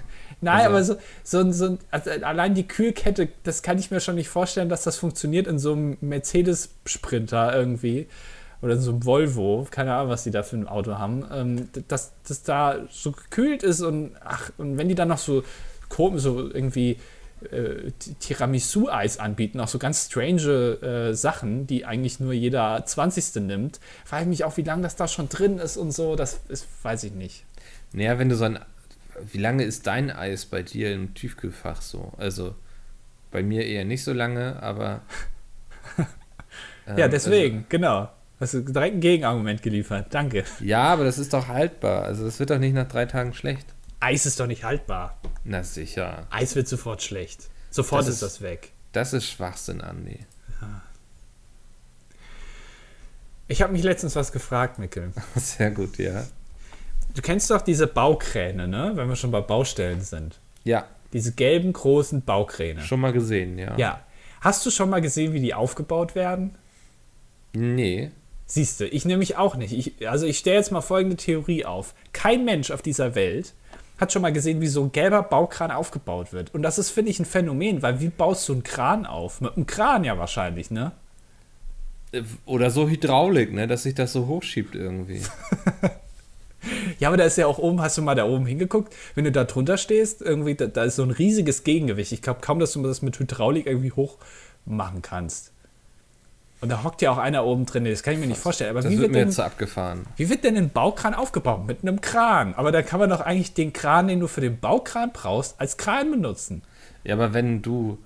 [0.41, 4.01] Nein, Also- aber so, so, ein- so also allein die Kühlkette, das kann ich mir
[4.01, 8.09] schon nicht vorstellen, dass das funktioniert in so einem Mercedes-Sprinter irgendwie.
[8.63, 11.25] Oder in so einem Volvo, keine Ahnung, was die da für ein Auto haben.
[11.33, 15.43] Ähm, dass das da so gekühlt ist und ach, und wenn die dann noch so
[15.89, 16.99] komisch, so irgendwie
[17.51, 23.43] äh, Tiramisu-Eis anbieten, auch so ganz strange äh, Sachen, die eigentlich nur jeder 20.
[23.43, 26.41] nimmt, frage ich mich auch, wie lange das da schon drin ist und so, das
[26.49, 27.45] ist, weiß ich nicht.
[27.93, 28.59] Naja, wenn du so ein.
[29.33, 32.13] Wie lange ist dein Eis bei dir im Tiefkühlfach so?
[32.17, 32.55] Also
[33.31, 35.03] bei mir eher nicht so lange, aber.
[36.97, 38.09] Ja, ähm, deswegen, genau.
[38.41, 40.07] Hast du direkt ein Gegenargument geliefert.
[40.11, 40.45] Danke.
[40.61, 42.05] Ja, aber das ist doch haltbar.
[42.05, 43.67] Also das wird doch nicht nach drei Tagen schlecht.
[44.01, 45.21] Eis ist doch nicht haltbar.
[45.45, 46.27] Na sicher.
[46.31, 47.51] Eis wird sofort schlecht.
[47.71, 48.73] Sofort Das ist, das weg.
[48.93, 50.21] Das ist Schwachsinn, Andi.
[53.47, 55.13] Ich habe mich letztens was gefragt, Mikkel.
[55.37, 56.25] Sehr gut, ja.
[57.15, 58.93] Du kennst doch diese Baukräne, ne?
[58.95, 60.39] Wenn wir schon bei Baustellen sind.
[60.63, 62.83] Ja, Diese gelben, großen Baukräne.
[62.83, 63.77] schon mal gesehen, ja.
[63.77, 64.05] Ja.
[64.41, 66.55] Hast du schon mal gesehen, wie die aufgebaut werden?
[67.53, 68.13] Nee.
[68.51, 69.73] Siehst du, ich nämlich auch nicht.
[69.73, 71.95] Ich, also ich stelle jetzt mal folgende Theorie auf.
[72.13, 73.55] Kein Mensch auf dieser Welt
[73.97, 76.53] hat schon mal gesehen, wie so ein gelber Baukran aufgebaut wird.
[76.53, 79.41] Und das ist, finde ich, ein Phänomen, weil wie baust du einen Kran auf?
[79.41, 80.91] Mit einem Kran ja wahrscheinlich, ne?
[82.11, 85.23] Äh, Oder so Hydraulik, ne, dass sich das so hochschiebt irgendwie.
[86.99, 89.33] Ja, aber da ist ja auch oben, hast du mal da oben hingeguckt, wenn du
[89.33, 92.13] da drunter stehst, irgendwie, da, da ist so ein riesiges Gegengewicht.
[92.13, 94.19] Ich glaube kaum, dass du das mit Hydraulik irgendwie hoch
[94.67, 95.53] machen kannst.
[96.63, 98.71] Und da hockt ja auch einer oben drin, das kann ich mir nicht vorstellen.
[98.71, 100.05] Aber Das wie wird wird, mir denn, jetzt abgefahren.
[100.17, 101.67] wie wird denn ein Baukran aufgebaut?
[101.67, 102.55] Mit einem Kran.
[102.55, 105.79] Aber da kann man doch eigentlich den Kran, den du für den Baukran brauchst, als
[105.79, 106.63] Kran benutzen.
[107.03, 107.97] Ja, aber wenn du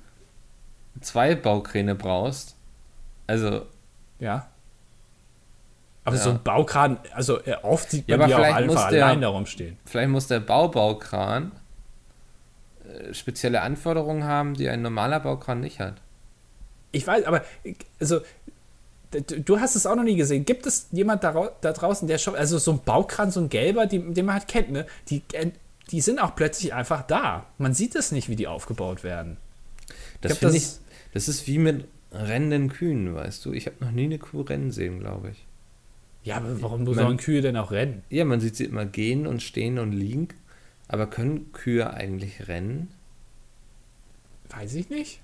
[1.01, 2.55] zwei Baukräne brauchst,
[3.27, 3.63] also
[4.21, 4.47] Ja.
[6.05, 6.23] Aber Ja.
[6.23, 9.47] so ein Baukran, also äh, oft sieht Ja, man aber die auch einfach allein darum
[9.47, 9.79] stehen.
[9.87, 11.51] vielleicht muss der Baubaukran
[12.87, 15.95] äh, spezielle Anforderungen haben, die ein normaler Baukran nicht hat.
[16.95, 17.45] Ich weiß, aber
[18.01, 18.21] also
[19.47, 20.45] du hast es auch noch nie gesehen.
[20.45, 23.87] Gibt es jemand da, da draußen, der schon, also so ein Baukran, so ein gelber,
[23.87, 24.87] die, den man halt kennt, ne?
[25.09, 25.51] Die, äh,
[25.91, 27.47] die sind auch plötzlich einfach da.
[27.59, 29.37] Man sieht es nicht, wie die aufgebaut werden.
[30.21, 30.81] Das glaub, finde ich, das-
[31.13, 33.53] das ist wie mit rennenden Kühen, weißt du.
[33.53, 35.45] Ich habe noch nie eine Kuh rennen sehen, glaube ich.
[36.25, 38.03] Ja, aber warum Man- sollen Kühe denn auch rennen?
[38.09, 40.29] Ja, man sieht sie immer gehen und stehen und liegen.
[40.89, 42.89] Aber können Kühe eigentlich rennen?
[44.51, 45.21] Weiß ich nicht.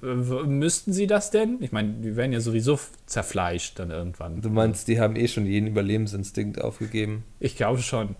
[0.00, 1.58] Müssten sie das denn?
[1.60, 4.40] Ich meine, die werden ja sowieso zerfleischt dann irgendwann.
[4.40, 7.24] Du meinst, die haben eh schon jeden Überlebensinstinkt aufgegeben?
[7.40, 8.14] Ich glaube schon.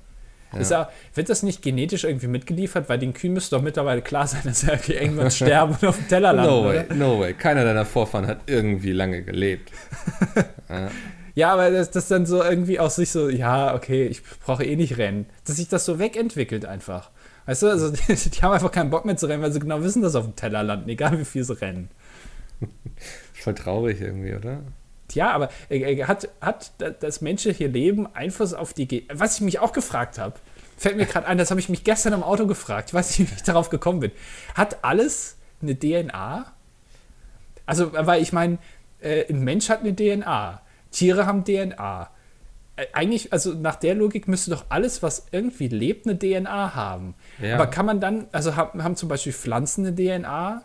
[0.52, 0.62] Ja.
[0.62, 2.88] Ja, wird das nicht genetisch irgendwie mitgeliefert?
[2.88, 6.08] Weil den Kühen müsste doch mittlerweile klar sein, dass irgendwie irgendwann sterben und auf dem
[6.08, 6.50] Teller landen.
[6.50, 6.88] No oder?
[6.88, 7.34] way, no way.
[7.34, 9.70] Keiner deiner Vorfahren hat irgendwie lange gelebt.
[10.68, 10.90] ja.
[11.34, 14.74] Ja, aber das, das dann so irgendwie aus sich so, ja, okay, ich brauche eh
[14.74, 15.26] nicht rennen.
[15.44, 17.12] Dass sich das so wegentwickelt einfach.
[17.48, 19.82] Weißt du, also die, die haben einfach keinen Bock mehr zu rennen, weil sie genau
[19.82, 21.88] wissen, dass sie auf dem Teller landen, egal wie viel sie rennen.
[23.32, 24.60] Voll traurig irgendwie, oder?
[25.12, 29.36] Ja, aber äh, äh, hat, hat da- das menschliche Leben Einfluss auf die Ge Was
[29.36, 30.34] ich mich auch gefragt habe,
[30.76, 33.30] fällt mir gerade ein, das habe ich mich gestern im Auto gefragt, ich weiß nicht,
[33.30, 34.12] wie ich darauf gekommen bin.
[34.54, 36.52] Hat alles eine DNA?
[37.64, 38.58] Also, weil ich meine,
[39.00, 42.10] äh, ein Mensch hat eine DNA, Tiere haben DNA.
[42.92, 47.14] Eigentlich, also nach der Logik müsste doch alles, was irgendwie lebt, eine DNA haben.
[47.42, 47.56] Ja.
[47.56, 50.62] Aber kann man dann, also haben, haben zum Beispiel Pflanzen eine DNA?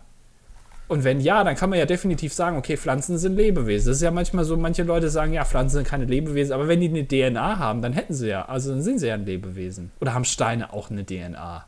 [0.87, 3.87] Und wenn ja, dann kann man ja definitiv sagen, okay, Pflanzen sind Lebewesen.
[3.87, 6.81] Das ist ja manchmal so, manche Leute sagen, ja, Pflanzen sind keine Lebewesen, aber wenn
[6.81, 9.91] die eine DNA haben, dann hätten sie ja, also dann sind sie ja ein Lebewesen.
[10.01, 11.65] Oder haben Steine auch eine DNA?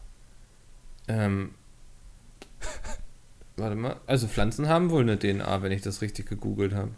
[1.07, 1.51] Ähm,
[3.57, 3.95] warte mal.
[4.05, 6.91] Also Pflanzen haben wohl eine DNA, wenn ich das richtig gegoogelt habe.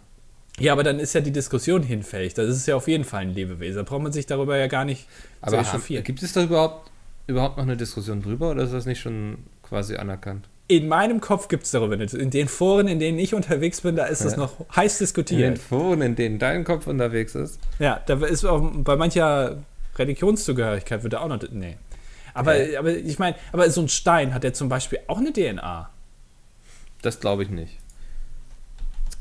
[0.60, 2.34] Ja, aber dann ist ja die Diskussion hinfällig.
[2.34, 3.78] Das ist ja auf jeden Fall ein Lebewesen.
[3.78, 5.08] Da braucht man sich darüber ja gar nicht
[5.42, 6.04] Aber zu echauffieren.
[6.04, 6.90] gibt es da überhaupt,
[7.28, 10.48] überhaupt noch eine Diskussion drüber oder ist das nicht schon quasi anerkannt?
[10.70, 12.14] In meinem Kopf gibt es darüber nicht.
[12.14, 14.40] In den Foren, in denen ich unterwegs bin, da ist das Ja.
[14.40, 15.60] noch heiß In den diskutiert.
[15.60, 17.60] Foren, in denen dein Kopf unterwegs ist.
[17.80, 19.60] Ja, da ist auch bei mancher
[19.98, 21.40] Religionszugehörigkeit wird da auch noch.
[21.52, 21.78] Nee.
[22.34, 22.78] Aber, Okay.
[22.78, 25.90] aber ich meine, aber so ein Stein hat ja zum Beispiel auch eine DNA.
[27.02, 27.78] Das glaube ich nicht.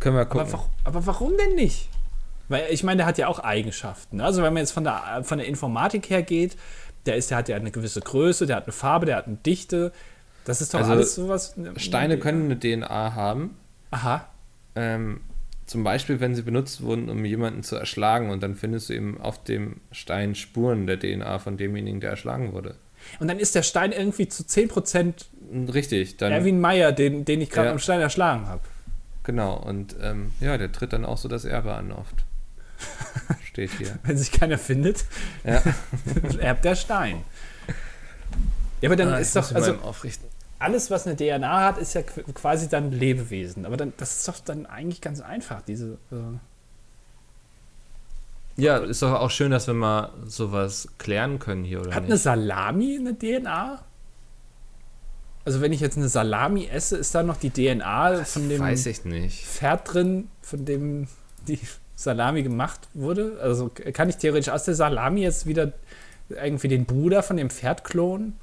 [0.00, 0.40] Können wir gucken.
[0.40, 1.88] Aber, warum- aber warum denn nicht?
[2.48, 4.20] Weil ich meine, der hat ja auch Eigenschaften.
[4.20, 6.56] Also wenn man jetzt von der, von der Informatik her geht,
[7.06, 9.36] der, ist, der hat ja eine gewisse Größe, der hat eine Farbe, der hat eine
[9.36, 9.92] Dichte.
[10.44, 11.54] Das ist doch Also, alles sowas.
[11.76, 13.56] Steine können eine DNA haben.
[13.90, 14.28] Aha.
[14.76, 15.20] Ähm,
[15.66, 19.20] zum Beispiel, wenn sie benutzt wurden, um jemanden zu erschlagen und dann findest du eben
[19.20, 22.76] auf dem Stein Spuren der DNA von demjenigen, der erschlagen wurde.
[23.18, 25.26] Und dann ist der Stein irgendwie zu 10%
[25.72, 27.72] Richtig, dann Erwin Meyer, den, den ich gerade Ja.
[27.72, 28.62] am Stein erschlagen habe.
[29.26, 29.54] Genau.
[29.58, 32.24] Und ähm, ja, der tritt dann auch so das Erbe an oft.
[33.44, 33.98] Steht hier.
[34.04, 35.04] Wenn sich keiner findet,
[35.44, 35.62] Ja.
[36.40, 37.22] erbt der Stein.
[38.80, 39.76] Ja, aber dann Ah, ist doch, also
[40.58, 43.66] alles, was eine DNA hat, ist ja qu- quasi dann Lebewesen.
[43.66, 45.98] Aber dann, das ist doch dann eigentlich ganz einfach, diese.
[46.10, 46.38] Äh
[48.56, 52.16] Ja, ist doch auch schön, dass wir mal sowas klären können hier, oder Hat eine
[52.16, 53.80] Salami eine DNA?
[55.46, 58.84] Also wenn ich jetzt eine Salami esse, ist da noch die DNA von dem Weiß
[58.86, 59.46] ich nicht.
[59.46, 61.06] Pferd drin, von dem
[61.46, 61.58] die
[61.94, 63.38] Salami gemacht wurde?
[63.40, 65.72] Also kann ich theoretisch aus der Salami jetzt wieder
[66.28, 68.34] irgendwie den Bruder von dem Pferd klonen?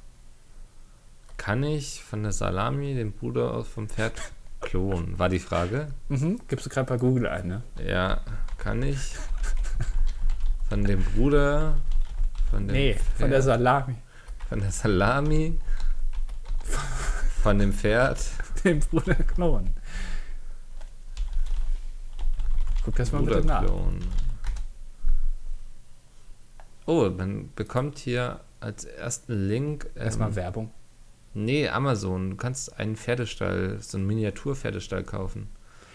[1.36, 4.14] Kann ich von der Salami den Bruder aus vom Pferd
[4.62, 5.18] klonen?
[5.18, 5.88] War die Frage.
[6.08, 6.40] Mhm.
[6.48, 7.62] Gibst du gerade bei Google ein, ne?
[7.86, 8.20] Ja,
[8.56, 8.98] kann ich
[10.70, 11.74] von dem Bruder
[12.50, 13.94] von dem Nee, von der Pferd- Salami.
[14.48, 15.58] von der Salami
[17.42, 18.20] von dem Pferd
[18.64, 19.70] Den Bruder klonen.
[22.84, 23.64] Guck das mal Bruder bitte nach.
[26.86, 30.70] Oh, man bekommt hier als ersten Link ähm, Erstmal Werbung.
[31.32, 32.30] Nee, Amazon.
[32.30, 35.48] Du kannst einen Pferdestall, so einen Miniatur-Pferdestall kaufen.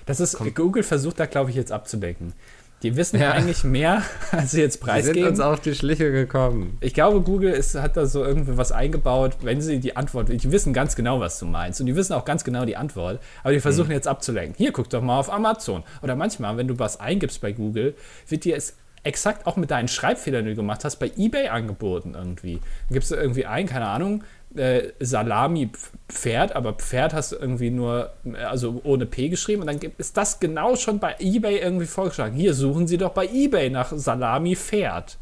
[0.06, 0.54] Das ist, Komm.
[0.54, 2.34] Google versucht da, glaube ich, jetzt abzudecken.
[2.82, 3.32] Die wissen Ja.
[3.32, 5.42] eigentlich mehr, als sie jetzt Die sind uns preisgeben.
[5.42, 6.78] auf die Schliche gekommen.
[6.80, 10.52] Ich glaube, Google ist, hat da so irgendwie was eingebaut, wenn sie die Antwort, die
[10.52, 13.52] wissen ganz genau, was du meinst und die wissen auch ganz genau die Antwort, aber
[13.54, 14.56] die versuchen jetzt abzulenken.
[14.58, 15.84] Hier, guck doch mal auf Amazon.
[16.02, 17.96] Oder manchmal, wenn du was eingibst bei Google,
[18.28, 22.15] wird dir es exakt auch mit deinen Schreibfehlern, die du gemacht hast, bei eBay angeboten
[22.18, 22.56] irgendwie.
[22.56, 24.24] Dann gibst du irgendwie ein, keine Ahnung,
[24.56, 28.14] äh, Salami Pf- Pferd, aber Pferd hast du irgendwie nur,
[28.48, 32.36] also ohne P geschrieben und dann gibt, ist das genau schon bei eBay irgendwie vorgeschlagen.
[32.36, 35.18] Hier suchen sie doch bei eBay nach Salami Pferd.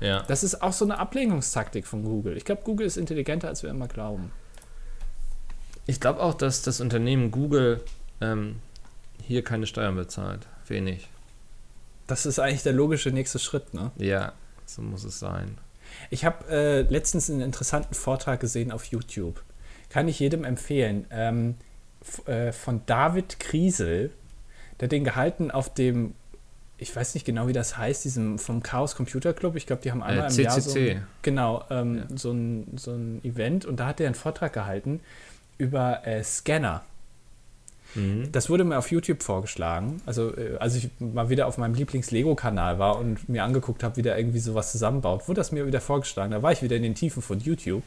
[0.00, 0.22] Ja.
[0.22, 2.36] Das ist auch so eine Ablenkungstaktik von Google.
[2.36, 4.32] Ich glaube, Google ist intelligenter, als wir immer glauben.
[5.86, 7.80] Ich glaube auch, dass das Unternehmen Google
[8.20, 8.56] ähm,
[9.22, 10.48] hier keine Steuern bezahlt.
[10.66, 11.08] Wenig.
[12.08, 13.92] Das ist eigentlich der logische nächste Schritt, ne?
[13.96, 14.32] Ja,
[14.66, 15.56] so muss es sein.
[16.12, 19.42] Ich habe äh, letztens einen interessanten Vortrag gesehen auf YouTube.
[19.88, 21.06] Kann ich jedem empfehlen.
[21.10, 21.54] Ähm,
[22.26, 24.10] äh, von David Kriesel.
[24.78, 26.12] Der hat den gehalten auf dem,
[26.76, 29.56] ich weiß nicht genau, wie das heißt, diesem vom Chaos Computer Club.
[29.56, 32.16] Ich glaube, die haben einmal Äh, im Jahr so ein, genau, ähm, Ja.
[32.18, 35.00] so, ein, so ein Event und da hat er einen Vortrag gehalten
[35.56, 36.84] über äh, Scanner.
[37.94, 38.30] Mhm.
[38.32, 40.00] Das wurde mir auf YouTube vorgeschlagen.
[40.06, 44.02] Also, äh, als ich mal wieder auf meinem Lieblings-Lego-Kanal war und mir angeguckt habe, wie
[44.02, 46.32] der irgendwie sowas zusammenbaut, wurde das mir wieder vorgeschlagen.
[46.32, 47.82] Da war ich wieder in den Tiefen von YouTube.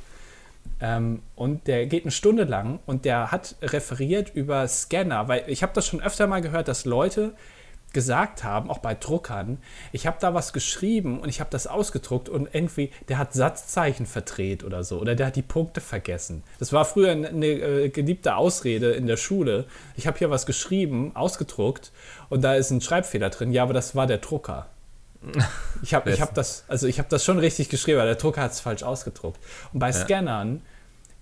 [0.82, 5.64] Ähm, und der geht eine Stunde lang und der hat referiert über Scanner, weil ich
[5.64, 7.34] habe das schon öfter mal gehört, dass Leute
[7.96, 9.58] gesagt haben, auch bei Druckern,
[9.94, 14.06] ich habe da was geschrieben und ich habe das ausgedruckt und irgendwie, der hat Satzzeichen
[14.06, 16.44] verdreht oder so oder der hat die Punkte vergessen.
[16.60, 19.66] Das war früher eine, eine äh, geliebte Ausrede in der Schule.
[19.96, 21.94] Ich habe hier was geschrieben, ausgedruckt
[22.30, 23.54] und da ist ein Schreibfehler drin.
[23.54, 24.68] Ja, aber das war der Drucker.
[25.82, 28.42] Ich habe ich hab das, also ich habe das schon richtig geschrieben, aber der Drucker
[28.42, 29.40] hat es falsch ausgedruckt.
[29.74, 30.62] Und bei Scannern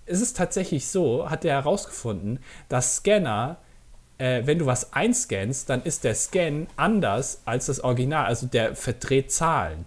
[0.06, 3.58] ist es tatsächlich so, hat er herausgefunden, dass Scanner,
[4.24, 8.24] äh, wenn du was einscannst, dann ist der Scan anders als das Original.
[8.24, 9.84] Also der verdreht Zahlen.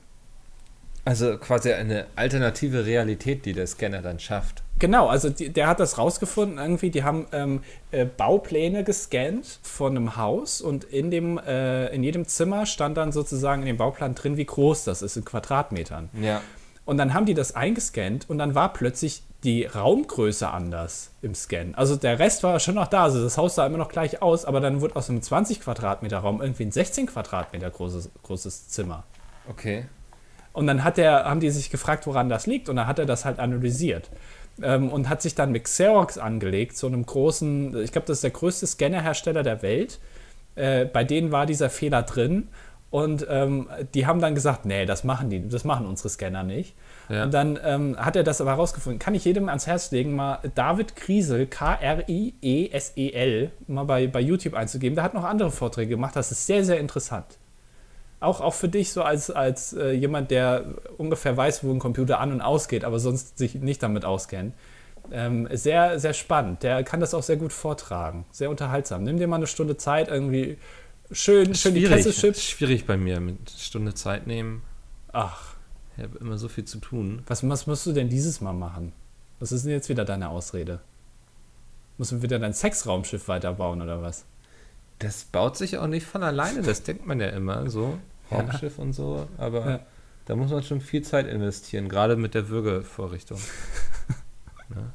[1.06, 4.62] Also quasi eine alternative Realität, die der Scanner dann schafft.
[4.78, 6.92] Genau, also die, der hat das rausgefunden irgendwie.
[6.92, 12.28] Die haben ähm, äh, Baupläne gescannt von einem Haus und in, dem, äh, in jedem
[12.28, 16.10] Zimmer stand dann sozusagen in dem Bauplan drin, wie groß das ist in Quadratmetern.
[16.22, 16.42] Ja.
[16.86, 21.74] Und dann haben die das eingescannt und dann war plötzlich die Raumgröße anders im Scan.
[21.76, 24.46] Also der Rest war schon noch da, also das Haus sah immer noch gleich aus,
[24.46, 29.04] aber dann wurde aus einem 20 Quadratmeter Raum irgendwie ein 16 Quadratmeter großes, großes Zimmer.
[29.48, 29.86] Okay.
[30.54, 33.06] Und dann hat der, haben die sich gefragt, woran das liegt, und dann hat er
[33.06, 34.10] das halt analysiert.
[34.62, 38.24] Ähm, und hat sich dann mit Xerox angelegt, so einem großen, ich glaube, das ist
[38.24, 40.00] der größte Scannerhersteller der Welt.
[40.56, 42.48] Äh, bei denen war dieser Fehler drin.
[42.90, 46.74] Und ähm, die haben dann gesagt, nee, das machen die, das machen unsere Scanner nicht.
[47.10, 47.24] Ja.
[47.24, 49.00] Und dann ähm, hat er das aber herausgefunden.
[49.00, 54.96] Kann ich jedem ans Herz legen, mal David Kriesel, K-R-I-E-S-E-L, mal bei, bei YouTube einzugeben.
[54.96, 56.16] Der hat noch andere Vorträge gemacht.
[56.16, 57.38] Das ist sehr, sehr interessant.
[58.20, 60.66] Auch, auch für dich so als, als äh, jemand, der
[60.98, 64.56] ungefähr weiß, wo ein Computer an- und ausgeht, aber sonst sich nicht damit auskennt.
[65.12, 66.64] Ähm, sehr, sehr spannend.
[66.64, 68.26] Der kann das auch sehr gut vortragen.
[68.32, 69.04] Sehr unterhaltsam.
[69.04, 70.58] Nimm dir mal eine Stunde Zeit, irgendwie
[71.12, 72.04] schön, schön die Schwierig.
[72.04, 72.44] Pressechips.
[72.44, 74.64] Schwierig bei mir mit Stunde Zeit nehmen.
[75.14, 75.56] Ach,
[75.98, 77.24] Ich habe immer so viel zu tun.
[77.28, 78.94] was, was musst du denn dieses Mal machen?
[79.40, 80.80] Was ist denn jetzt wieder deine Ausrede?
[81.98, 84.26] Musst du wieder dein Sexraumschiff weiterbauen oder was?
[85.00, 87.98] Das baut sich auch nicht von alleine, das denkt man ja immer so.
[88.30, 88.38] Ja.
[88.38, 89.80] Raumschiff und so, aber Ja.
[90.26, 93.40] da muss man schon viel Zeit investieren, gerade mit der Würgevorrichtung.
[94.70, 94.92] ne?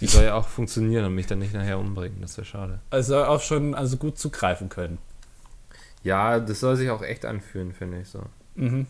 [0.00, 2.80] Die soll ja auch funktionieren und mich dann nicht nachher umbringen, das wäre schade.
[2.90, 4.98] Also auch schon also gut zugreifen können.
[6.04, 8.22] Ja, das soll sich auch echt anfühlen, finde ich so.
[8.54, 8.86] Mhm.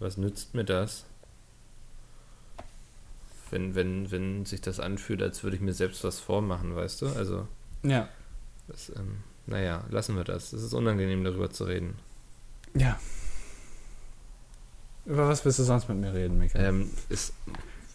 [0.00, 1.04] Was nützt mir das?
[3.50, 7.08] Wenn, wenn, wenn sich das anfühlt, als würde ich mir selbst was vormachen, weißt du?
[7.08, 7.46] Also,
[7.82, 8.08] Ja.
[8.68, 10.52] das, ähm, naja, lassen wir das.
[10.52, 11.96] Es ist unangenehm, darüber zu reden.
[12.74, 12.98] Ja.
[15.06, 16.58] Über was willst du sonst mit mir reden, Mika?
[16.60, 17.32] Ähm, ist,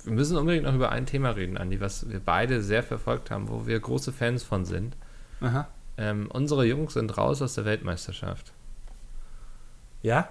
[0.03, 3.47] wir müssen unbedingt noch über ein Thema reden, Andi, was wir beide sehr verfolgt haben,
[3.47, 4.97] wo wir große Fans von sind.
[5.39, 5.67] Aha.
[5.97, 8.51] Ähm, unsere Jungs sind raus aus der Weltmeisterschaft.
[10.01, 10.27] Ja?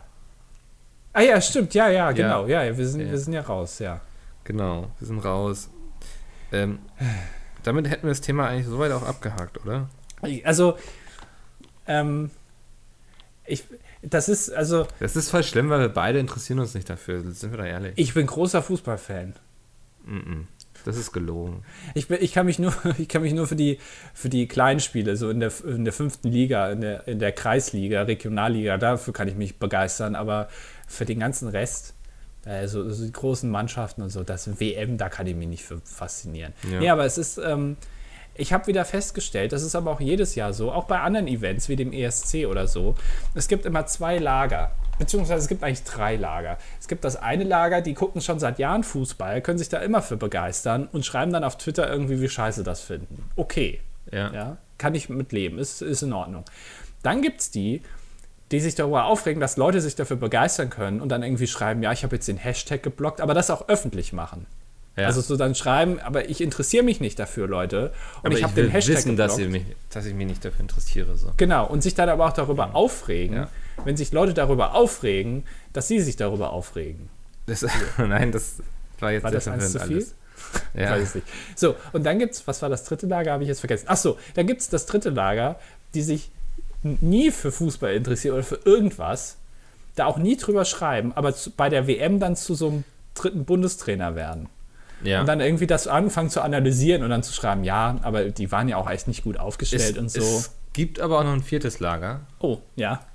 [1.15, 2.47] Ah ja, stimmt, ja, ja, genau.
[2.47, 3.11] Ja, ja wir, sind, Ja.
[3.11, 4.01] wir sind ja raus, ja.
[4.45, 5.71] Genau, wir sind raus.
[6.53, 6.81] Ähm,
[7.63, 9.89] damit hätten wir das Thema eigentlich soweit auch abgehakt, oder?
[10.45, 10.77] Also,
[11.87, 12.31] ähm,
[13.47, 13.65] ich,
[14.03, 17.53] das ist, also, Das ist voll schlimm, weil wir beide interessieren uns nicht dafür, sind
[17.53, 17.93] wir da ehrlich.
[17.97, 19.35] ich bin großer Fußballfan.
[20.07, 20.45] Mm-mm.
[20.85, 21.65] Das ist gelogen.
[21.95, 23.79] Ich, ich kann mich nur, ich kann mich nur für die,
[24.13, 27.33] für die kleinen Spiele, so in der, in der fünften Liga, in der, in der
[27.33, 30.49] Kreisliga, Regionalliga, dafür kann ich mich begeistern, aber
[30.87, 31.95] für den ganzen Rest,
[32.45, 35.81] also, also die großen Mannschaften und so, das WM, da kann ich mich nicht für
[35.81, 36.53] faszinieren.
[36.71, 36.81] Ja.
[36.81, 37.77] Nee, aber es ist, ähm,
[38.35, 41.69] ich habe wieder festgestellt, das ist aber auch jedes Jahr so, auch bei anderen Events
[41.69, 42.95] wie dem ESC oder so,
[43.35, 44.73] es gibt immer zwei Lager.
[44.99, 46.59] Beziehungsweise es gibt eigentlich drei Lager.
[46.81, 50.03] Es gibt das eine Lager, die gucken schon seit Jahren Fußball, können sich da immer
[50.03, 53.29] für begeistern und schreiben dann auf Twitter irgendwie, wie scheiße das finden.
[53.37, 53.81] Okay.
[54.13, 54.33] Ja.
[54.33, 56.45] ja kann ich mitleben, ist, ist in Ordnung.
[57.03, 57.83] Dann gibt es die,
[58.51, 61.93] die sich darüber aufregen, dass Leute sich dafür begeistern können und dann irgendwie schreiben, ja,
[61.93, 64.47] ich habe jetzt den Hashtag geblockt, aber das auch öffentlich machen.
[64.97, 65.07] Ja.
[65.07, 67.93] Also so dann schreiben, aber ich interessiere mich nicht dafür, Leute.
[68.23, 69.33] Und aber ich habe den Hashtag wissen, geblockt.
[69.33, 71.17] dass, ich mich, dass ich mich nicht dafür interessiere.
[71.17, 71.33] So.
[71.37, 73.49] Genau, und sich dann aber auch darüber aufregen, Ja.
[73.85, 77.09] wenn sich Leute darüber aufregen, dass sie sich darüber aufregen.
[77.47, 77.67] Das,
[77.99, 78.57] nein, das
[79.01, 80.07] war jetzt War das eins zu viel?
[80.75, 80.91] Ja.
[80.93, 81.27] Weiß ich nicht.
[81.57, 83.33] So, und dann gibt's, was war das dritte Lager?
[83.33, 83.87] Habe ich jetzt vergessen.
[83.89, 85.59] Ach so, dann gibt es das dritte Lager,
[85.95, 86.31] die sich
[86.83, 89.39] nie für Fußball interessieren oder für irgendwas,
[89.97, 93.45] da auch nie drüber schreiben, aber zu, bei der WM dann zu so einem dritten
[93.45, 94.49] Bundestrainer werden.
[95.05, 95.21] Ja.
[95.21, 98.69] Und dann irgendwie das anfangen zu analysieren und dann zu schreiben, ja, aber die waren
[98.69, 100.21] ja auch echt nicht gut aufgestellt es, und so.
[100.21, 102.21] es gibt aber auch noch ein viertes Lager.
[102.41, 103.07] oh, ja.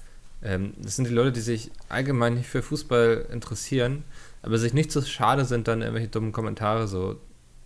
[0.42, 4.04] Ähm, das sind die Leute, die sich allgemein nicht für Fußball interessieren,
[4.42, 7.18] aber sich nicht so schade sind, dann irgendwelche dummen Kommentare so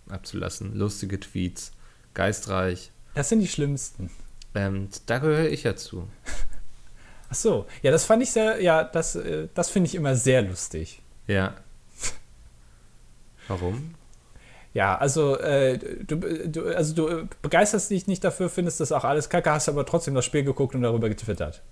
[0.08, 0.74] abzulassen.
[0.74, 1.72] Lustige Tweets,
[2.14, 2.90] geistreich.
[3.14, 4.10] Das sind die schlimmsten.
[4.54, 6.08] Ähm, da gehöre ich ja zu.
[7.30, 10.42] Ach so, ja, das fand ich sehr, ja, das, äh, das finde ich immer sehr
[10.42, 11.00] lustig.
[11.26, 11.54] Ja.
[13.48, 13.94] Warum?
[14.74, 19.28] Ja, also, äh, du, du, also du begeisterst dich nicht dafür, findest das auch alles
[19.28, 21.62] kacke, hast aber trotzdem das Spiel geguckt und darüber getwittert.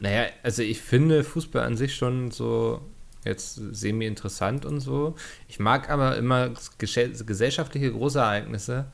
[0.00, 2.80] Naja, also ich finde Fußball an sich schon so
[3.26, 5.14] jetzt semi-interessant und so.
[5.48, 8.86] Ich mag aber immer gesellschaftliche Großereignisse,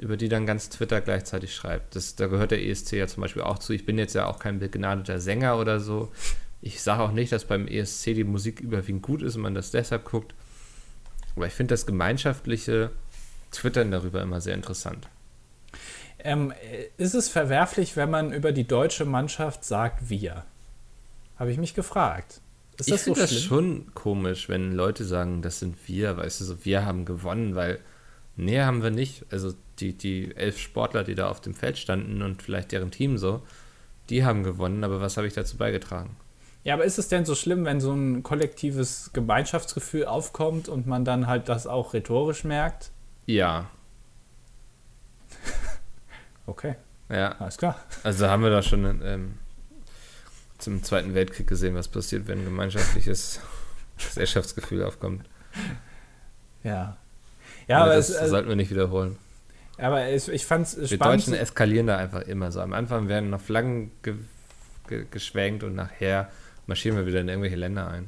[0.00, 1.94] über die dann ganz Twitter gleichzeitig schreibt.
[1.94, 3.72] Das, da gehört der ESC ja zum Beispiel auch zu.
[3.72, 6.10] Ich bin jetzt ja auch kein begnadeter Sänger oder so.
[6.60, 9.70] Ich sage auch nicht, dass beim ESC die Musik überwiegend gut ist und man das
[9.70, 10.34] deshalb guckt.
[11.36, 12.90] Aber ich finde das gemeinschaftliche
[13.50, 15.08] Twittern darüber immer sehr interessant.
[16.18, 20.44] Ähm, äh, ist es verwerflich, wenn man über die deutsche Mannschaft sagt, wir?
[21.36, 22.40] Habe ich mich gefragt.
[22.78, 26.40] Ist ich das so finde das schon komisch, wenn Leute sagen, das sind wir, weißt
[26.40, 27.78] du, so, wir haben gewonnen, weil,
[28.36, 29.24] nee, haben wir nicht.
[29.30, 33.18] Also die, die elf Sportler, die da auf dem Feld standen und vielleicht deren Team
[33.18, 33.42] so,
[34.10, 36.16] die haben gewonnen, aber was habe ich dazu beigetragen?
[36.62, 41.04] Ja, aber ist es denn so schlimm, wenn so ein kollektives Gemeinschaftsgefühl aufkommt und man
[41.04, 42.90] dann halt das auch rhetorisch merkt?
[43.26, 43.70] Ja,
[46.46, 46.74] Okay,
[47.08, 47.76] ja, alles klar.
[48.02, 49.34] also haben wir da schon ähm,
[50.58, 53.40] zum Zweiten Weltkrieg gesehen, was passiert, wenn ein gemeinschaftliches
[53.98, 55.24] Gesellschaftsgefühl aufkommt.
[56.64, 56.96] Ja.
[57.68, 59.16] Ja, aber, das es, äh, sollten wir nicht wiederholen.
[59.78, 61.22] aber es, ich fand es Die spannend.
[61.22, 62.60] Deutschen eskalieren da einfach immer so.
[62.60, 64.14] Am Anfang werden noch Flaggen ge
[64.88, 66.30] ge geschwenkt und nachher
[66.70, 68.06] marschieren wir wieder in irgendwelche Länder ein.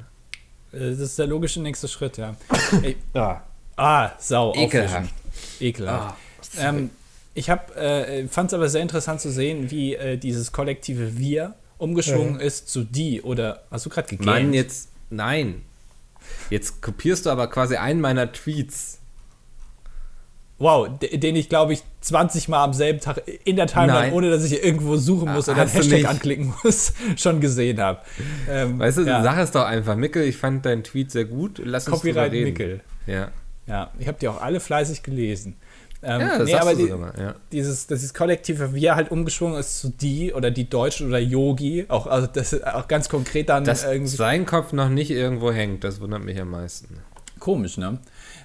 [0.71, 2.35] Äh, Das ist der logische nächste Schritt, ja.
[2.81, 3.43] Ich, Ja.
[3.75, 4.53] ah, sau.
[4.55, 5.13] Ekelhaft.
[5.59, 6.15] Ekelhaft.
[6.57, 6.89] Ah, Ähm,
[7.33, 11.55] ich hab, äh, fand es aber sehr interessant zu sehen, wie äh, dieses kollektive Wir
[11.77, 14.25] umgeschwungen ist zu die oder hast du gerade gegamed?
[14.43, 14.89] Mann, jetzt.
[15.09, 15.63] Nein.
[16.49, 18.99] Jetzt kopierst du aber quasi einen meiner Tweets.
[20.59, 24.13] Wow, de- den ich glaube ich 20 Mal am selben Tag in der Timeline, Nein.
[24.13, 27.99] ohne dass ich irgendwo suchen muss Ah, oder einen Hashtag anklicken muss, schon gesehen habe.
[28.49, 29.95] Ähm, Weißt du, ja, sag es doch einfach.
[29.95, 31.59] Mickel, ich fand deinen Tweet sehr gut.
[31.63, 32.45] Lass uns Copyright reden.
[32.45, 32.81] Nickel.
[33.07, 33.29] Ja.
[33.67, 35.55] Ja, ich habe die auch alle fleißig gelesen.
[36.05, 37.13] Ähm, Ja, das nee, aber du die, mal.
[37.17, 37.35] Ja.
[37.51, 42.07] dieses, dieses kollektive Wir halt umgeschwungen ist zu die oder die Deutschen oder Yogi, auch,
[42.07, 45.99] also das auch ganz konkret dann Dass irgendwie sein Kopf noch nicht irgendwo hängt, das
[46.01, 46.97] wundert mich am meisten.
[47.39, 47.99] komisch, ne?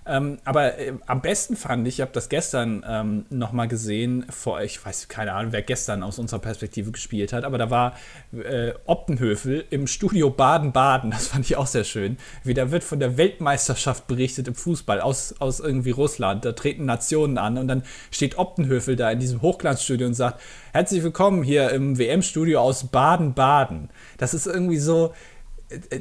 [0.08, 4.62] Ähm, aber äh, am besten fand ich, ich habe das gestern ähm, nochmal gesehen, vor,
[4.62, 7.94] ich weiß keine Ahnung, wer gestern aus unserer Perspektive gespielt hat, aber da war
[8.32, 12.16] äh, Optenhöfel im Studio Baden-Baden, das fand ich auch sehr schön.
[12.42, 16.86] Wie da wird von der Weltmeisterschaft berichtet im Fußball aus, aus irgendwie Russland, da treten
[16.86, 20.40] Nationen an und dann steht Optenhöfel da in diesem Hochglanzstudio und sagt,
[20.72, 23.90] herzlich willkommen hier im WM-Studio aus Baden-Baden.
[24.16, 25.12] Das ist irgendwie so,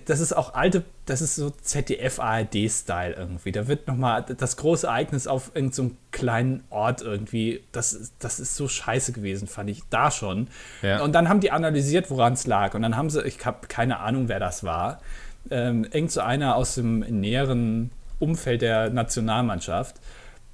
[0.06, 3.51] das ist auch alte, das ist so ZDF-ARD-Style irgendwie.
[3.51, 8.39] Da wird nochmal das große Ereignis auf irgendeinem so kleinen Ort irgendwie, das, ist- das
[8.39, 10.47] ist so scheiße gewesen, fand ich da schon.
[10.82, 11.01] Ja.
[11.01, 12.73] Und dann haben die analysiert, woran es lag.
[12.75, 15.01] Und dann haben sie, ich habe keine Ahnung, wer das war,
[15.49, 19.97] ähm, irgend so einer aus dem näheren Umfeld der Nationalmannschaft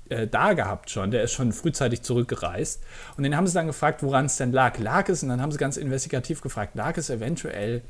[0.10, 1.12] äh, da gehabt schon.
[1.12, 2.82] Der ist schon frühzeitig zurückgereist.
[3.16, 4.78] Und den haben sie dann gefragt, woran es denn lag.
[4.80, 7.82] Lag es, und dann haben sie ganz investigativ gefragt, lag es eventuell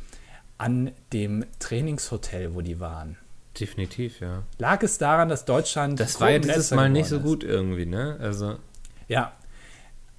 [0.64, 3.18] an dem Trainingshotel, wo die waren?
[3.60, 4.44] Definitiv, ja.
[4.60, 6.00] Lag es daran, dass Deutschland.
[6.00, 8.18] Das war ja dieses Mal nicht so gut irgendwie, ne?
[8.22, 8.56] Also,
[9.10, 9.34] Ja.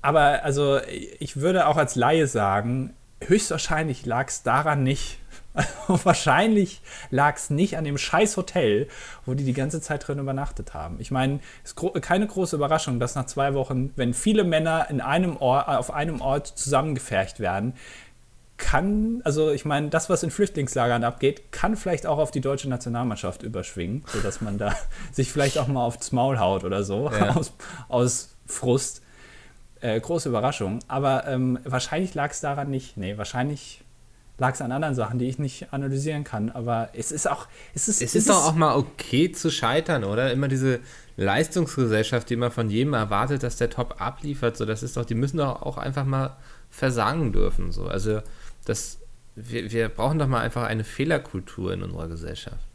[0.03, 0.81] Aber also
[1.19, 2.93] ich würde auch als Laie sagen,
[3.23, 5.19] höchstwahrscheinlich lag es daran nicht.
[5.87, 8.89] Also wahrscheinlich lag es nicht an dem scheiß Hotel,
[9.25, 10.97] wo die die ganze Zeit drin übernachtet haben.
[10.99, 14.89] Ich meine, es ist gro keine große Überraschung, dass nach zwei Wochen, wenn viele Männer
[14.91, 17.75] in einem Ort, auf einem Ort zusammengefercht werden,
[18.57, 22.69] kann, also ich meine, das, was in Flüchtlingslagern abgeht, kann vielleicht auch auf die deutsche
[22.69, 24.75] Nationalmannschaft überschwingen, sodass man da
[25.13, 27.31] sich vielleicht auch mal aufs Maul haut oder so, ja.
[27.37, 27.53] aus,
[27.89, 29.03] aus Frust.
[29.81, 30.79] Äh, große Überraschung.
[30.89, 32.97] Aber ähm, wahrscheinlich lag es daran nicht.
[32.97, 33.85] Nee, wahrscheinlich
[34.39, 36.51] lag es an anderen Sachen, die ich nicht analysieren kann.
[36.51, 37.49] Aber es ist auch.
[37.75, 40.33] Es ist, es ist doch auch mal okay zu scheitern, oder?
[40.33, 40.81] Immer diese
[41.17, 44.57] Leistungsgesellschaft, die man von jedem erwartet, dass der Top abliefert.
[44.57, 46.37] So, das ist doch, die müssen doch auch einfach mal
[46.71, 47.71] versagen dürfen.
[47.71, 47.87] So.
[47.87, 48.23] Also
[48.65, 48.99] das,
[49.35, 52.67] wir, wir brauchen doch mal einfach eine Fehlerkultur in unserer Gesellschaft.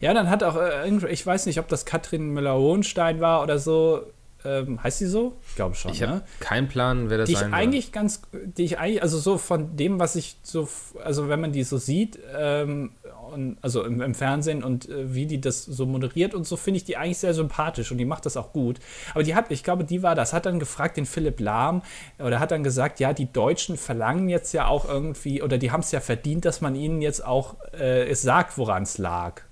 [0.00, 4.06] Ja, dann hat auch, äh, ich weiß nicht, ob das Katrin Müller-Hohenstein war oder so,
[4.44, 5.36] ähm, heißt sie so?
[5.48, 5.92] Ich glaube schon.
[5.92, 6.22] Ich ne?
[6.40, 9.76] keinen Plan, wer das die sein ich eigentlich ganz, die ich eigentlich, also so von
[9.76, 10.68] dem, was ich so,
[11.02, 12.92] also wenn man die so sieht, ähm,
[13.32, 16.76] und, also im, im, Fernsehen und äh, wie die das so moderiert und so, finde
[16.78, 18.78] ich die eigentlich sehr sympathisch und die macht das auch gut.
[19.12, 21.82] Aber die hat, ich glaube, die war das, hat dann gefragt, den Philipp Lahm,
[22.18, 25.80] oder hat dann gesagt, ja, die Deutschen verlangen jetzt ja auch irgendwie, oder die haben
[25.80, 29.42] es ja verdient, dass man ihnen jetzt auch äh, es sagt, woran es lag.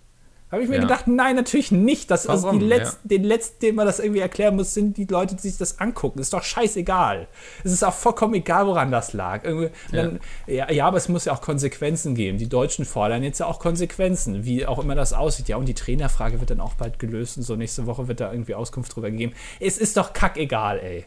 [0.51, 0.82] Habe ich mir ja.
[0.82, 2.11] gedacht, nein, natürlich nicht.
[2.11, 3.18] Das also die letzten, ja.
[3.18, 6.18] Den letzten, den man das irgendwie erklären muss, sind die Leute, die sich das angucken.
[6.18, 7.28] Ist doch scheißegal.
[7.62, 9.44] Es ist auch vollkommen egal, woran das lag.
[9.92, 10.68] Dann, ja.
[10.70, 10.86] ja.
[10.86, 12.38] aber es muss ja auch Konsequenzen geben.
[12.38, 15.46] Die Deutschen fordern jetzt ja auch Konsequenzen, wie auch immer das aussieht.
[15.48, 18.32] Ja, und die Trainerfrage wird dann auch bald gelöst und so nächste Woche wird da
[18.32, 19.34] irgendwie Auskunft drüber gegeben.
[19.61, 21.07] Es ist doch kackegal, ey.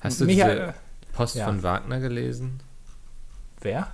[0.00, 0.74] Hast du Michael, diese
[1.14, 2.60] Post von Wagner gelesen?
[3.62, 3.88] Wer?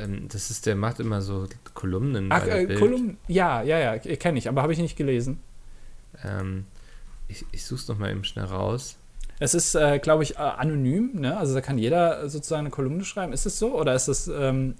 [0.00, 2.28] Ähm, das ist, der macht immer so Kolumnen.
[2.30, 5.40] Ach, äh, Kolumnen, ja, ja, ja, kenne ich, aber habe ich nicht gelesen.
[6.24, 6.66] Ähm,
[7.28, 8.96] ich ich suche es nochmal eben schnell raus.
[9.38, 11.36] Es ist, äh, glaube ich, äh, anonym, ne?
[11.38, 13.32] Also da kann jeder sozusagen eine Kolumne schreiben.
[13.32, 13.74] Ist es so?
[13.74, 14.74] Oder ist es ähm,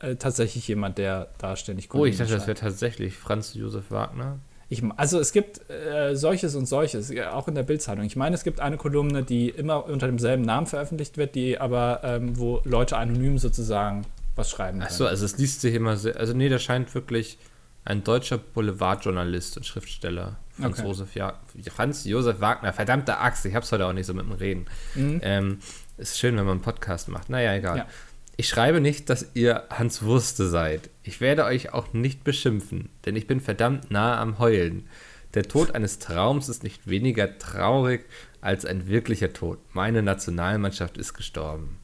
[0.00, 2.40] äh, tatsächlich jemand, der da ständig Kolumnen Oh, ich dachte, schreibt?
[2.40, 4.38] das wäre tatsächlich Franz Josef Wagner.
[4.68, 8.04] Ich, also es gibt äh, solches und solches, auch in der Bildzeitung.
[8.04, 12.00] Ich meine, es gibt eine Kolumne, die immer unter demselben Namen veröffentlicht wird, die aber,
[12.04, 14.02] ähm, wo Leute anonym sozusagen
[14.36, 17.38] was schreiben Achso, also es liest sich immer sehr, also nee, da scheint wirklich
[17.84, 20.88] ein deutscher Boulevardjournalist und Schriftsteller, Franz, okay.
[20.88, 24.32] Josef, ja, Franz Josef Wagner, verdammte Axt, ich hab's heute auch nicht so mit dem
[24.32, 24.66] Reden.
[24.94, 25.20] Mhm.
[25.22, 25.58] Ähm,
[25.96, 27.30] ist schön, wenn man einen Podcast macht.
[27.30, 27.78] Naja, egal.
[27.78, 27.86] Ja.
[28.36, 30.88] Ich schreibe nicht, dass ihr Hans Wurste seid.
[31.02, 34.88] Ich werde euch auch nicht beschimpfen, denn ich bin verdammt nah am Heulen.
[35.34, 38.06] Der Tod eines Traums ist nicht weniger traurig
[38.40, 39.58] als ein wirklicher Tod.
[39.74, 41.78] Meine Nationalmannschaft ist gestorben.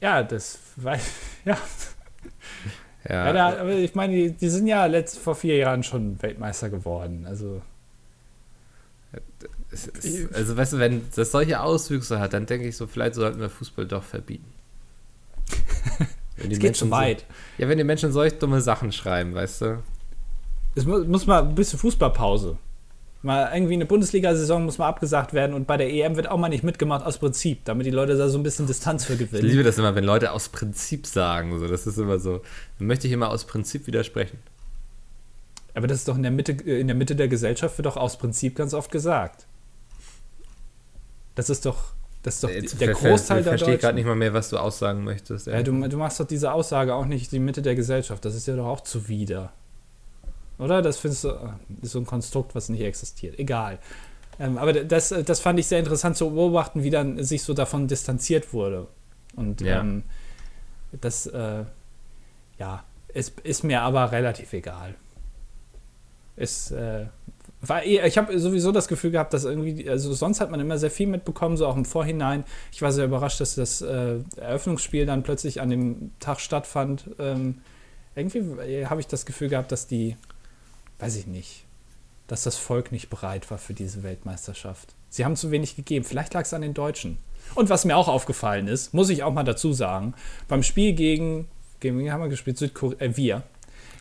[0.00, 1.02] Ja, das weiß
[1.44, 1.58] ja.
[3.08, 6.20] Ja, ja da, aber ich meine, die, die, sind ja letzt, vor vier Jahren schon
[6.22, 7.24] Weltmeister geworden.
[7.26, 7.62] Also.
[9.70, 13.40] Ist, also, weißt du, wenn das solche Auswüchse hat, dann denke ich so, vielleicht sollten
[13.40, 14.52] wir Fußball doch verbieten.
[16.36, 17.20] es geht zu weit.
[17.20, 19.82] So, ja, wenn die Menschen solche dumme Sachen schreiben, weißt du.
[20.74, 22.58] Es muss, muss mal ein bisschen Fußballpause.
[23.22, 26.48] Mal irgendwie eine Bundesliga-Saison muss mal abgesagt werden und bei der EM wird auch mal
[26.48, 29.44] nicht mitgemacht aus Prinzip, damit die Leute da so ein bisschen Distanz für gewinnen.
[29.44, 31.58] Ich liebe das immer, wenn Leute aus Prinzip sagen.
[31.58, 31.68] So.
[31.68, 32.40] Das ist immer so.
[32.78, 34.38] Dann möchte ich immer aus Prinzip widersprechen.
[35.74, 38.16] Aber das ist doch in der Mitte, in der Mitte der Gesellschaft wird doch aus
[38.16, 39.46] Prinzip ganz oft gesagt.
[41.34, 41.92] Das ist doch,
[42.22, 44.56] das ist doch Jetzt der Großteil der Ich verstehe gerade nicht mal mehr, was du
[44.56, 45.46] aussagen möchtest.
[45.46, 48.24] Ja, du, du machst doch diese Aussage auch nicht die Mitte der Gesellschaft.
[48.24, 49.52] Das ist ja doch auch zuwider.
[50.60, 50.82] Oder?
[50.82, 51.50] Das findest du äh,
[51.82, 53.38] ist so ein Konstrukt, was nicht existiert.
[53.38, 53.78] Egal.
[54.38, 57.88] Ähm, aber das, das fand ich sehr interessant zu beobachten, wie dann sich so davon
[57.88, 58.86] distanziert wurde.
[59.36, 59.80] Und ja.
[59.80, 60.04] ähm,
[60.92, 61.64] das, äh,
[62.58, 64.94] ja, ist, ist mir aber relativ egal.
[66.36, 67.06] Ist, äh,
[67.60, 70.78] war eh, ich habe sowieso das Gefühl gehabt, dass irgendwie, also sonst hat man immer
[70.78, 72.44] sehr viel mitbekommen, so auch im Vorhinein.
[72.72, 77.10] Ich war sehr überrascht, dass das äh, Eröffnungsspiel dann plötzlich an dem Tag stattfand.
[77.18, 77.60] Ähm,
[78.14, 80.16] irgendwie äh, habe ich das Gefühl gehabt, dass die
[81.00, 81.64] weiß ich nicht,
[82.26, 84.94] dass das Volk nicht bereit war für diese Weltmeisterschaft.
[85.08, 86.04] Sie haben zu wenig gegeben.
[86.04, 87.18] Vielleicht lag es an den Deutschen.
[87.54, 90.14] Und was mir auch aufgefallen ist, muss ich auch mal dazu sagen,
[90.46, 91.48] beim Spiel gegen,
[91.80, 92.58] gegen wen haben wir gespielt?
[92.58, 93.42] Südkorea, äh, wir.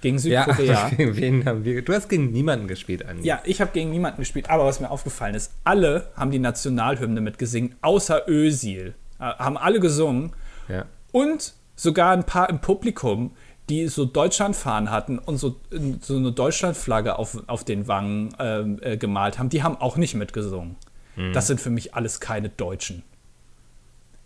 [0.02, 0.90] Gegen Südkorea.
[0.90, 1.82] Ja, gegen wen haben wir?
[1.82, 3.28] Du hast gegen niemanden gespielt, Andi.
[3.28, 4.50] Ja, ich habe gegen niemanden gespielt.
[4.50, 8.94] Aber was mir aufgefallen ist, alle haben die Nationalhymne mitgesungen, außer Ösil.
[9.20, 10.34] Äh, haben alle gesungen.
[10.68, 10.86] Ja.
[11.12, 13.32] Und sogar ein paar im Publikum,
[13.70, 15.58] die so Deutschlandfahnen hatten und so,
[16.02, 20.16] so eine Deutschlandflagge auf, auf den Wangen ähm, äh, gemalt haben, die haben auch nicht
[20.16, 20.76] mitgesungen.
[21.16, 21.34] Mhm.
[21.34, 23.04] Das sind für mich alles keine Deutschen.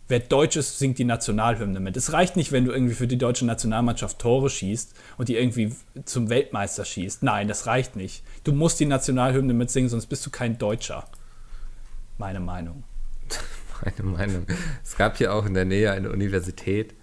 [0.08, 1.96] Wer Deutsch ist, singt die Nationalhymne mit.
[1.96, 5.74] Es reicht nicht, wenn du irgendwie für die deutsche Nationalmannschaft Tore schießt und die irgendwie
[6.04, 7.24] zum Weltmeister schießt.
[7.24, 8.24] Nein, das reicht nicht.
[8.44, 11.06] Du musst die Nationalhymne mitsingen, sonst bist du kein Deutscher.
[12.18, 12.84] Meine Meinung.
[13.82, 14.46] meine Meinung.
[14.84, 16.94] Es gab hier auch in der Nähe eine Universität,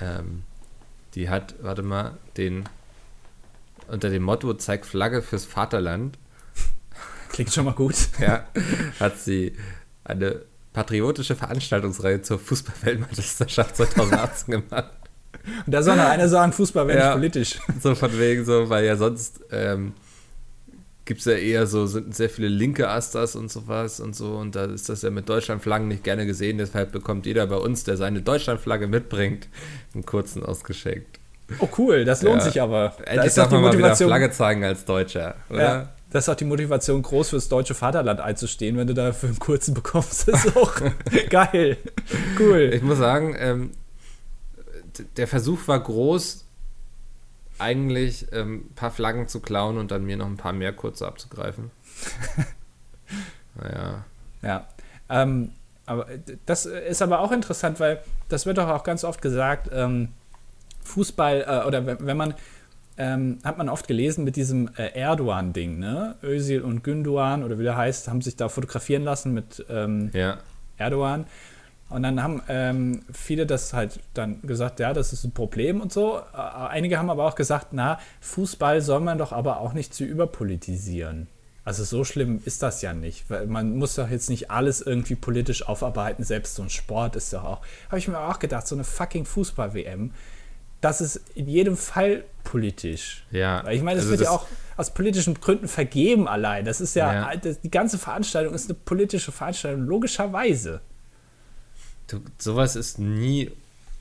[0.00, 0.42] ähm,
[1.14, 2.64] die hat, warte mal, den
[3.88, 6.18] unter dem Motto Zeig Flagge fürs Vaterland.
[7.30, 7.94] Klingt schon mal gut.
[8.20, 8.46] Ja,
[9.00, 9.56] hat sie
[10.04, 10.42] eine
[10.72, 14.90] patriotische Veranstaltungsreihe zur Fußballweltmeisterschaft 2018 gemacht.
[15.64, 17.04] Und da soll noch einer sagen, Fußball wäre Ja.
[17.06, 17.58] nicht politisch.
[17.80, 19.94] So von wegen so, weil ja sonst ähm,
[21.08, 24.36] gibt es ja eher so, sind sehr viele linke Asters und sowas und so.
[24.36, 26.58] Und da ist das ja mit Deutschlandflaggen nicht gerne gesehen.
[26.58, 29.48] Deshalb bekommt jeder bei uns, der seine Deutschlandflagge mitbringt,
[29.94, 31.18] einen kurzen ausgeschenkt.
[31.60, 32.44] Oh cool, das lohnt Ja.
[32.44, 32.94] sich aber.
[32.98, 34.08] Da Endlich ist doch darf die man mal wieder Motivation.
[34.10, 35.62] Flagge zeigen als Deutscher, oder?
[35.62, 39.28] Ja, das ist auch die Motivation, groß fürs deutsche Vaterland einzustehen, wenn du da für
[39.28, 40.28] einen kurzen bekommst.
[40.28, 40.74] Das ist auch
[41.30, 41.78] geil.
[42.38, 42.70] Cool.
[42.74, 43.70] Ich muss sagen, ähm,
[45.16, 46.44] der Versuch war groß,
[47.58, 51.06] eigentlich ähm, ein paar Flaggen zu klauen und dann mir noch ein paar mehr kurze
[51.06, 51.70] abzugreifen.
[53.54, 54.04] naja.
[54.42, 54.68] Ja.
[55.08, 55.52] Ähm,
[55.86, 56.06] aber
[56.46, 60.08] das ist aber auch interessant, weil das wird doch auch ganz oft gesagt, ähm,
[60.84, 62.34] Fußball äh, oder wenn, man
[62.98, 66.16] ähm, hat man oft gelesen mit diesem äh, Erdogan-Ding, ne?
[66.22, 70.38] Özil und Gündogan oder wie der heißt, haben sich da fotografieren lassen mit ähm, Ja.
[70.76, 71.26] Erdogan.
[71.90, 75.90] Und dann haben ähm, viele das halt dann gesagt, ja, das ist ein Problem und
[75.92, 76.18] so.
[76.18, 80.04] Äh, einige haben aber auch gesagt, na, Fußball soll man doch aber auch nicht zu
[80.04, 81.28] überpolitisieren.
[81.64, 85.14] Also so schlimm ist das ja nicht, weil man muss doch jetzt nicht alles irgendwie
[85.16, 87.60] politisch aufarbeiten, selbst so ein Sport ist doch auch.
[87.88, 90.12] Habe ich mir auch gedacht, so eine fucking Fußball-WM,
[90.80, 93.26] das ist in jedem Fall politisch.
[93.30, 93.62] Ja.
[93.64, 94.46] Weil ich meine, das Also wird ja das- auch
[94.78, 96.64] aus politischen Gründen vergeben allein.
[96.64, 97.36] Das ist ja, Ja.
[97.36, 100.80] das, die ganze Veranstaltung ist eine politische Veranstaltung, logischerweise.
[102.08, 103.52] Du, sowas ist nie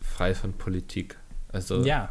[0.01, 1.17] frei von Politik.
[1.51, 2.09] Also Ja,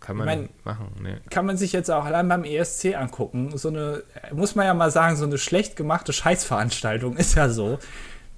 [0.00, 0.86] kann man Ich mein- machen.
[1.00, 1.16] Nee.
[1.30, 3.56] kann man sich jetzt auch allein beim ESC angucken.
[3.56, 4.02] So eine,
[4.32, 7.78] muss man ja mal sagen, so eine schlecht gemachte Scheißveranstaltung ist ja so.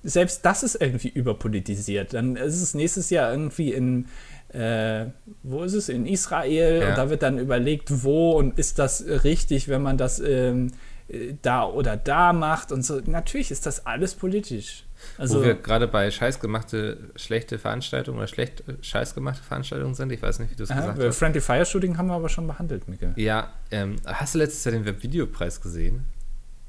[0.03, 2.12] Selbst das ist irgendwie überpolitisiert.
[2.12, 4.09] Dann ist es nächstes Jahr irgendwie in,
[4.53, 5.07] äh,
[5.43, 5.89] wo ist es?
[5.89, 6.82] In Israel.
[6.82, 6.89] Ja.
[6.91, 10.72] Und da wird dann überlegt, wo und ist das richtig, wenn man das ähm,
[11.09, 13.01] äh, da oder da macht und so.
[13.07, 14.85] Natürlich ist das alles politisch.
[15.18, 20.12] Also, Wo wir gerade bei scheißgemachte, schlechte Veranstaltungen oder schlecht äh, scheißgemachte Veranstaltungen sind.
[20.12, 21.18] Ich weiß nicht, wie du es gesagt hast.
[21.18, 23.12] Friendly Fire Shooting haben wir aber schon behandelt, Micke.
[23.16, 26.05] Ja, ähm, hast du letztes Jahr den Webvideopreis gesehen?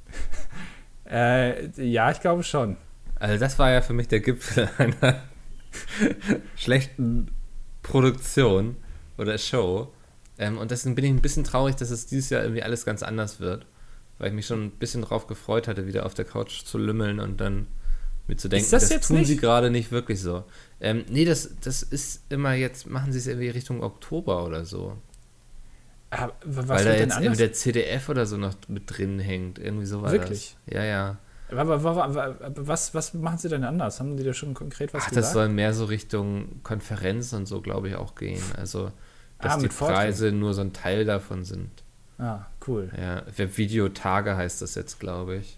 [1.08, 2.78] Äh, ja, ich glaube schon.
[3.16, 5.22] Also das war ja für mich der Gipfel einer
[6.56, 7.32] schlechten
[7.84, 8.76] Produktion
[9.18, 9.94] oder Show.
[10.38, 13.04] Ähm, und deswegen bin ich ein bisschen traurig, dass es dieses Jahr irgendwie alles ganz
[13.04, 13.66] anders wird.
[14.18, 17.20] Weil ich mich schon ein bisschen drauf gefreut hatte, wieder auf der Couch zu lümmeln
[17.20, 17.68] und dann
[18.28, 19.28] mir zu denken, Ist das das, jetzt tun nicht?
[19.28, 20.44] sie gerade nicht wirklich so.
[20.82, 24.98] Ähm, nee, das, das ist immer jetzt, machen sie es irgendwie Richtung Oktober oder so.
[26.12, 27.20] Aber was weil da jetzt anders?
[27.20, 29.60] irgendwie der CDF oder so noch mit drin hängt.
[29.60, 30.56] Irgendwie so war Wirklich?
[30.66, 30.76] das.
[30.76, 31.18] Ja, ja.
[31.52, 34.00] Aber, aber, aber, aber was, was machen sie denn anders?
[34.00, 35.26] Haben die da schon konkret was Ach, gesagt?
[35.26, 38.42] das soll mehr so Richtung Konferenz und so, glaube ich, auch gehen.
[38.58, 38.92] Also,
[39.42, 39.68] dass Ah, die.
[39.68, 41.70] Preise nur so ein Teil davon sind.
[42.18, 42.90] ah, cool.
[42.98, 45.58] Ja, Webvideotage heißt das jetzt, glaube ich.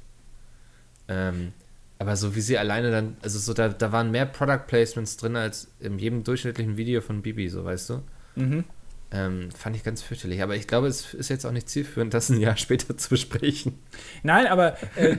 [1.08, 1.54] Ähm,
[2.00, 5.36] aber so wie sie alleine dann, also so, da, da waren mehr Product Placements drin
[5.36, 8.04] als in jedem durchschnittlichen Video von Bibi, so weißt du.
[8.36, 8.64] Mhm.
[9.10, 10.44] Ähm, fand ich ganz fürchterlich.
[10.44, 13.80] Aber ich glaube, es ist jetzt auch nicht zielführend, das ein Jahr später zu besprechen.
[14.22, 15.18] Nein, aber äh,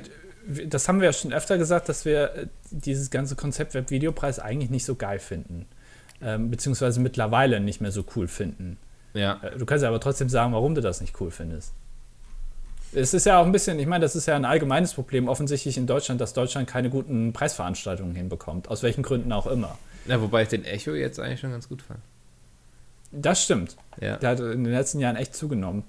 [0.67, 4.71] das haben wir ja schon öfter gesagt, dass wir äh, dieses ganze Konzept Webvideopreis eigentlich
[4.71, 5.67] nicht so geil finden.
[6.21, 8.77] Ähm, beziehungsweise mittlerweile nicht mehr so cool finden.
[9.15, 9.41] Ja.
[9.43, 11.73] Äh, Du kannst ja aber trotzdem sagen, warum du das nicht cool findest.
[12.93, 15.77] Es ist ja auch ein bisschen, ich meine, das ist ja ein allgemeines Problem offensichtlich
[15.77, 18.69] in Deutschland, dass Deutschland keine guten Preisveranstaltungen hinbekommt.
[18.69, 19.77] Aus welchen Gründen auch immer.
[20.07, 20.21] ja.
[20.23, 22.01] Wobei ich den Echo jetzt eigentlich schon ganz gut fand.
[23.13, 23.77] Das stimmt.
[24.01, 24.17] Ja.
[24.17, 25.85] Der hat in den letzten Jahren echt zugenommen.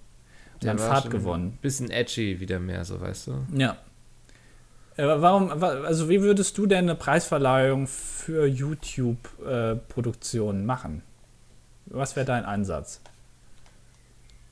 [0.62, 1.58] Der hat war Fahrt gewonnen.
[1.62, 3.46] Bisschen edgy wieder mehr, so weißt du.
[3.56, 3.78] Ja.
[4.98, 11.02] Aber warum, wa- also wie würdest du denn eine Preisverleihung für YouTube-Produktionen machen?
[11.86, 13.00] Was wäre dein Ansatz?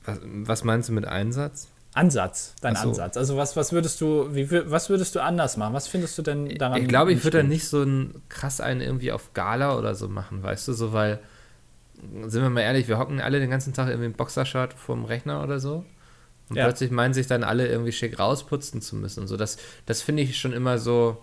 [0.06, 1.68] Was, was meinst du mit Einsatz?
[1.94, 2.88] Ansatz, dein so.
[2.90, 3.16] Ansatz.
[3.16, 5.74] Also was, was würdest du, wie, was würdest du anders machen?
[5.74, 6.82] Was findest du denn daran?
[6.82, 7.48] Ich glaube, ich würde da schlimm?
[7.48, 11.18] nicht so ein krass einen irgendwie auf Gala oder so machen, weißt du, so weil,
[12.26, 15.42] sind wir mal ehrlich, wir hocken alle den ganzen Tag irgendwie im Boxershirt vorm Rechner
[15.42, 15.84] oder so.
[16.48, 16.64] Und Ja.
[16.64, 19.36] plötzlich meinen sich dann alle irgendwie schick rausputzen zu müssen und so.
[19.36, 21.18] Das, das finde ich schon immer so.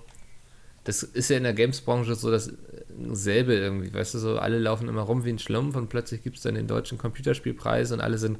[0.84, 5.02] Das ist ja in der Games-Branche so dasselbe irgendwie, weißt du, so alle laufen immer
[5.02, 8.38] rum wie ein Schlumpf und plötzlich gibt es dann den deutschen Computerspielpreis und alle sind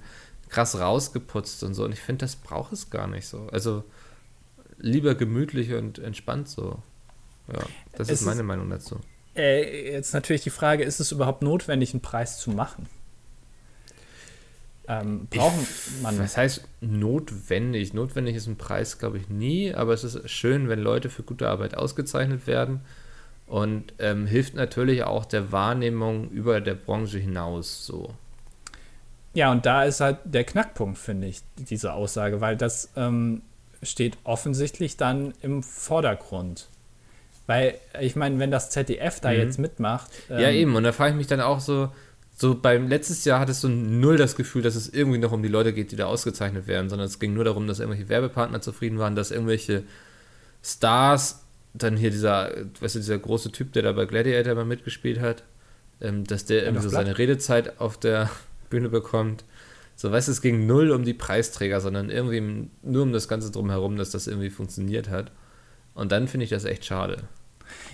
[0.50, 1.84] krass rausgeputzt und so.
[1.86, 3.48] Und ich finde, das braucht es gar nicht so.
[3.52, 3.84] Also
[4.78, 6.80] lieber gemütlich und entspannt so.
[7.52, 7.60] Ja,
[7.94, 9.00] das Es ist meine ist- Meinung dazu.
[9.36, 12.88] Äh, jetzt natürlich die Frage, ist es überhaupt notwendig, einen Preis zu machen?
[14.88, 16.20] Ähm, brauchen, ich man.
[16.20, 17.94] Was heißt notwendig?
[17.94, 21.50] Notwendig ist ein Preis, glaube ich, nie, aber es ist schön, wenn Leute für gute
[21.50, 22.82] Arbeit ausgezeichnet werden
[23.48, 28.14] und ähm, hilft natürlich auch der Wahrnehmung über der Branche hinaus so.
[29.36, 33.42] Ja, und da ist halt der Knackpunkt, finde ich, diese Aussage, weil das ähm,
[33.84, 36.70] steht offensichtlich dann im Vordergrund.
[37.46, 39.38] Weil, ich meine, wenn das ZDF da mhm.
[39.38, 40.10] jetzt mitmacht.
[40.30, 41.90] Ähm, ja, eben, und da frage ich mich dann auch so,
[42.38, 45.50] so beim letztes Jahr hattest du null das Gefühl, dass es irgendwie noch um die
[45.50, 49.00] Leute geht, die da ausgezeichnet werden, sondern es ging nur darum, dass irgendwelche Werbepartner zufrieden
[49.00, 49.84] waren, dass irgendwelche
[50.64, 51.42] Stars,
[51.74, 55.44] dann hier dieser, weißt du, dieser große Typ, der da bei Gladiator mal mitgespielt hat,
[56.00, 58.30] ähm, dass der irgendwie so seine Redezeit auf der
[58.70, 59.44] Bühne bekommt.
[59.96, 63.52] So, weißt du, es ging null um die Preisträger, sondern irgendwie nur um das Ganze
[63.52, 65.32] drumherum, dass das irgendwie funktioniert hat.
[65.94, 67.24] Und dann finde ich das echt schade.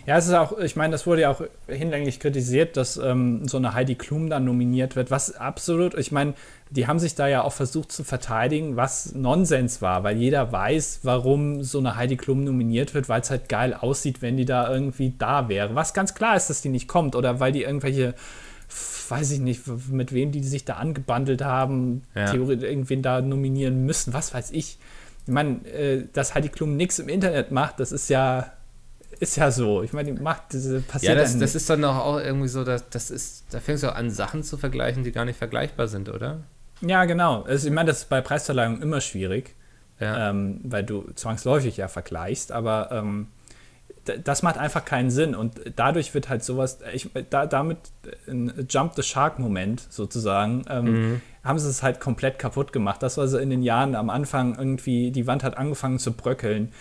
[0.06, 3.58] Ja, es ist auch, ich meine, das wurde ja auch hinlänglich kritisiert, dass ähm, so
[3.58, 6.34] eine Heidi Klum dann nominiert wird, was absolut, ich meine,
[6.72, 11.02] die haben sich da ja auch versucht zu verteidigen, was Nonsens war, weil jeder weiß,
[11.04, 14.74] warum so eine Heidi Klum nominiert wird, weil es halt geil aussieht, wenn die da
[14.74, 15.76] irgendwie da wäre.
[15.76, 18.16] Was ganz klar ist, dass die nicht kommt oder weil die irgendwelche
[19.12, 22.32] weiß ich nicht, mit wem die sich da angebandelt haben, ja.
[22.32, 24.80] theoretisch irgendwen da nominieren müssen, was weiß ich.
[25.28, 28.54] Ich meine, äh, dass Heidi Klum nichts im Internet macht, das ist ja
[29.20, 29.84] ist ja so.
[29.84, 31.16] Ich meine, die macht diese passiert.
[31.16, 34.10] Ja, das, das ist dann auch irgendwie so, dass das ist, da fängst du an,
[34.10, 36.40] Sachen zu vergleichen, die gar nicht vergleichbar sind, oder?
[36.82, 37.44] Ja, genau.
[37.44, 39.56] Also ich meine, das ist bei Preisverleihungen immer schwierig,
[40.00, 40.32] ja.
[40.32, 43.28] ähm, weil du zwangsläufig ja vergleichst, aber ähm,
[44.24, 47.78] das macht einfach keinen Sinn und dadurch wird halt sowas, ich, da, damit
[48.28, 51.22] ein Jump the Shark Moment sozusagen, ähm, mhm.
[51.44, 53.04] haben sie es halt komplett kaputt gemacht.
[53.04, 56.72] Das war so in den Jahren am Anfang irgendwie, die Wand hat angefangen zu bröckeln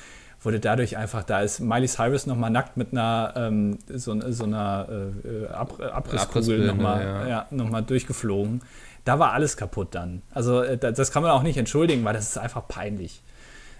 [0.42, 4.88] wurde dadurch einfach, da ist Miley Cyrus nochmal nackt mit einer ähm, so, so, einer
[5.24, 7.28] äh, Ab Abrisskugel nochmal ja.
[7.28, 8.62] ja, noch durchgeflogen.
[9.04, 10.22] Da war alles kaputt dann.
[10.30, 13.22] Also äh, das kann man auch nicht entschuldigen, weil das ist einfach peinlich.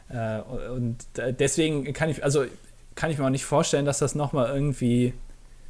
[0.09, 0.99] Äh, und
[1.38, 2.45] deswegen kann ich, also
[3.01, 5.14] kann ich mir auch nicht vorstellen, dass das nochmal irgendwie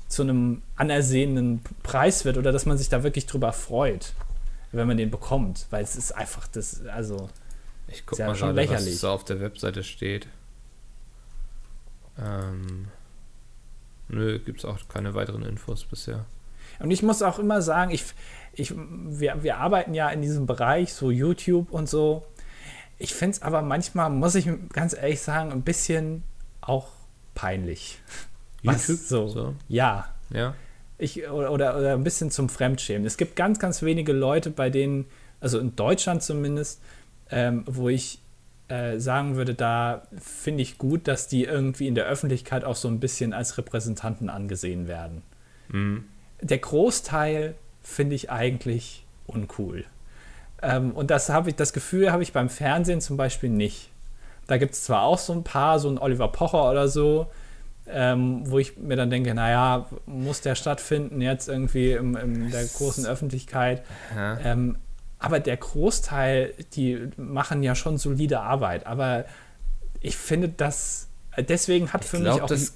[0.08, 4.14] zu einem anersehenen Preis wird oder dass man sich da wirklich drüber freut,
[4.72, 7.28] wenn man den bekommt, weil es ist einfach das, also
[7.86, 10.26] ich guck ja mal schon gerade, was so auf der Webseite steht.
[12.18, 12.88] Ähm,
[14.08, 16.26] nö, gibt es auch keine weiteren Infos bisher.
[16.80, 18.06] Und ich muss auch immer sagen, ich,
[18.54, 22.26] ich, wir, wir arbeiten ja in diesem Bereich, so YouTube und so.
[22.98, 26.24] Ich finde es aber manchmal, muss ich ganz ehrlich sagen, ein bisschen
[26.60, 26.88] auch
[27.34, 27.98] peinlich.
[28.62, 28.78] YouTube?
[28.78, 29.54] Was, so, so?
[29.68, 30.08] Ja.
[30.32, 30.54] Ja.
[30.98, 33.06] Ich, oder, oder ein bisschen zum Fremdschämen.
[33.06, 35.06] Es gibt ganz, ganz wenige Leute, bei denen,
[35.40, 36.80] also in Deutschland zumindest,
[37.30, 38.20] ähm, wo ich
[38.68, 42.88] äh, sagen würde, da finde ich gut, dass die irgendwie in der Öffentlichkeit auch so
[42.88, 45.22] ein bisschen als Repräsentanten angesehen werden.
[45.68, 46.04] Mhm.
[46.40, 49.84] Der Großteil finde ich eigentlich uncool.
[50.62, 53.89] Ähm, und das habe ich, das Gefühl habe ich beim Fernsehen zum Beispiel nicht.
[54.46, 57.28] Da gibt es zwar auch so ein paar, so ein Oliver Pocher oder so,
[57.86, 62.64] ähm, wo ich mir dann denke, naja, muss der stattfinden jetzt irgendwie im, in der
[62.64, 63.82] großen Öffentlichkeit.
[64.44, 64.76] Ähm,
[65.18, 68.86] aber der Großteil, die machen ja schon solide Arbeit.
[68.86, 69.24] Aber
[70.00, 72.74] ich finde, das deswegen hat ich für glaub, mich auch das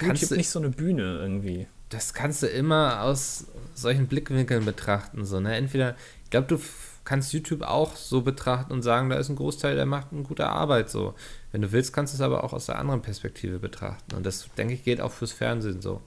[0.00, 1.66] YouTube du, nicht so eine Bühne irgendwie.
[1.88, 5.24] Das kannst du immer aus solchen Blickwinkeln betrachten.
[5.24, 5.56] So, ne?
[5.56, 5.94] Entweder,
[6.24, 6.60] ich glaube, du
[7.06, 10.48] kannst YouTube auch so betrachten und sagen, da ist ein Großteil, der macht eine gute
[10.48, 10.90] Arbeit.
[10.90, 11.14] So.
[11.52, 14.14] Wenn du willst, kannst du es aber auch aus der anderen Perspektive betrachten.
[14.14, 16.02] Und das, denke ich, geht auch fürs Fernsehen so.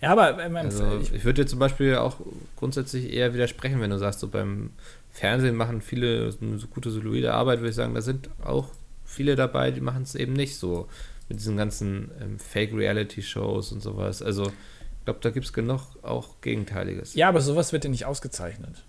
[0.00, 2.16] Ja, aber ähm, also, ich, ich würde dir zum Beispiel auch
[2.56, 4.70] grundsätzlich eher widersprechen, wenn du sagst, so beim
[5.10, 8.68] Fernsehen machen viele eine so gute, solide Arbeit, würde ich sagen, da sind auch
[9.04, 10.88] viele dabei, die machen es eben nicht so
[11.28, 14.22] mit diesen ganzen ähm, Fake-Reality-Shows und sowas.
[14.22, 17.14] Also ich glaube, da gibt es genug auch Gegenteiliges.
[17.14, 18.84] Ja, aber sowas wird ja nicht ausgezeichnet.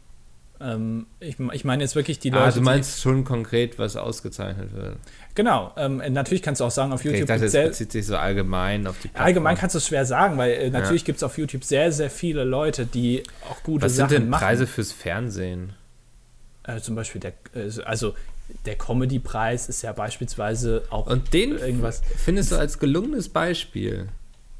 [0.63, 2.47] Ähm, ich, ich meine jetzt wirklich die ah, Leute.
[2.47, 4.97] Ah, du meinst schon konkret, was ausgezeichnet wird.
[5.35, 5.73] Genau.
[5.75, 7.23] Ähm, natürlich kannst du auch sagen, auf YouTube.
[7.23, 9.25] Okay, ich dachte, das bezieht sich so allgemein auf die Plattform.
[9.25, 11.05] Allgemein kannst du es schwer sagen, weil äh, natürlich ja.
[11.07, 14.11] gibt es auf YouTube sehr, sehr viele Leute, die auch gute was Sachen machen.
[14.11, 15.73] Was sind denn Preise fürs Fernsehen?
[16.63, 18.13] Äh, zum Beispiel der, äh, also
[18.65, 22.01] der Comedy-Preis ist ja beispielsweise auch Und den irgendwas.
[22.17, 24.07] Findest du als gelungenes Beispiel?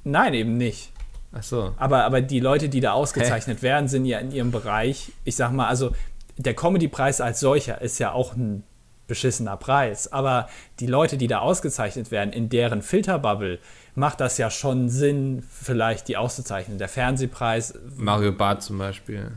[0.04, 0.93] Nein, eben nicht.
[1.34, 1.74] Ach so.
[1.78, 3.64] Aber, aber die Leute, die da ausgezeichnet Hä?
[3.64, 5.94] werden, sind ja in ihrem Bereich, ich sag mal, also
[6.38, 8.64] der Comedy-Preis als solcher ist ja auch ein
[9.08, 10.12] beschissener Preis.
[10.12, 10.48] Aber
[10.80, 13.60] die Leute, die da ausgezeichnet werden, in deren Filterbubble,
[13.96, 16.78] macht das ja schon Sinn, vielleicht die auszuzeichnen.
[16.78, 17.78] Der Fernsehpreis.
[17.98, 19.32] Mario Barth zum Beispiel.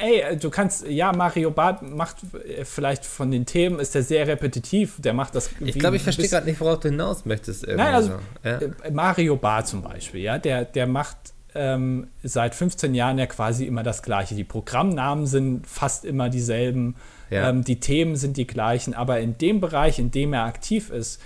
[0.00, 4.26] Ey, du kannst, ja, Mario Barth macht äh, vielleicht von den Themen, ist der sehr
[4.26, 5.50] repetitiv, der macht das.
[5.60, 7.66] Ich glaube, ich verstehe gerade nicht, worauf du hinaus möchtest.
[7.66, 8.12] Nein, also
[8.42, 8.58] ja.
[8.58, 11.16] Äh, Mario Barth zum Beispiel, ja, der, der macht
[11.54, 14.34] ähm, seit 15 Jahren ja quasi immer das Gleiche.
[14.34, 16.96] Die Programmnamen sind fast immer dieselben,
[17.30, 17.50] Ja.
[17.50, 21.20] ähm, die Themen sind die gleichen, aber in dem Bereich, in dem er aktiv ist,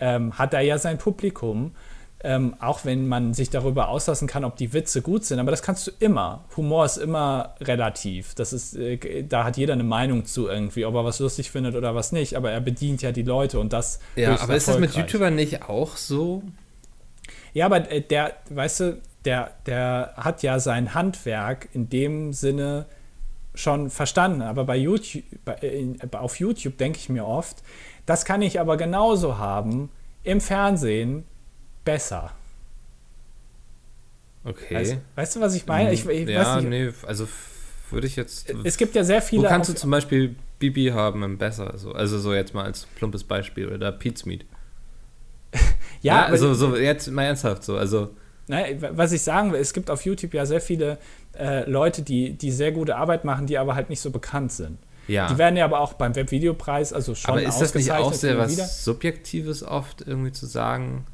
[0.00, 1.72] ähm, hat er ja sein Publikum.
[2.22, 5.62] Ähm, auch wenn man sich darüber auslassen kann, ob die Witze gut sind, aber das
[5.62, 6.44] kannst du immer.
[6.54, 8.34] Humor ist immer relativ.
[8.34, 11.76] Das ist, äh, da hat jeder eine Meinung zu irgendwie, ob er was lustig findet
[11.76, 12.36] oder was nicht.
[12.36, 14.00] Aber er bedient ja die Leute und das.
[14.16, 14.94] Ja, aber ist das mit.
[14.94, 16.42] YouTubern nicht auch so?
[17.54, 22.86] Ja, aber äh, der, weißt du, der, der hat ja sein Handwerk in dem Sinne
[23.54, 24.42] schon verstanden.
[24.42, 27.62] Aber bei YouTube, bei, in, auf YouTube denke ich mir oft,
[28.06, 29.90] das kann ich aber genauso haben
[30.22, 31.24] im Fernsehen
[31.84, 32.32] besser.
[34.44, 34.74] Okay.
[34.74, 35.92] Weißt, weißt du, was ich meine?
[35.92, 36.70] Ich, ich ja, weiß nicht.
[36.70, 37.28] nee, also
[37.90, 38.52] würde ich jetzt.
[38.64, 39.48] Es gibt ja sehr Wo viele.
[39.48, 41.76] kannst du zum Beispiel Bibi haben im Besser?
[41.76, 44.44] So, also so jetzt mal als plumpes Beispiel oder Pete's Meat.
[46.00, 47.76] ja, aber, also so jetzt mal ernsthaft so.
[47.76, 48.14] Also
[48.92, 50.98] was ich sagen will, es gibt auf YouTube ja sehr viele
[51.38, 54.78] äh, Leute, die, die sehr gute Arbeit machen, die aber halt nicht so bekannt sind.
[55.06, 55.28] ja.
[55.28, 58.38] Die werden ja aber auch beim Webvideopreis, also schon aber ist das nicht auch sehr
[58.38, 58.64] was wieder.
[58.64, 61.04] Subjektives oft irgendwie zu sagen,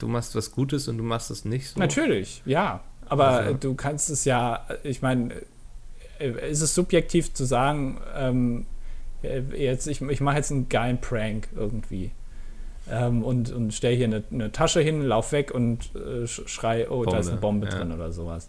[0.00, 1.78] du machst was Gutes und du machst es nicht so?
[1.78, 2.80] Natürlich, ja.
[3.08, 5.34] Aber Also- du kannst es ja, ich meine,
[6.18, 8.66] äh, ist es subjektiv zu sagen, ähm,
[9.22, 12.10] äh, jetzt, ich, ich mache jetzt einen geilen Prank irgendwie.
[12.90, 16.88] Ähm, und und stelle hier eine, eine Tasche hin, lauf weg und äh, sch- schrei,
[16.90, 17.84] oh, da ist eine Bombe Bombe, ja.
[17.84, 18.48] drin oder sowas.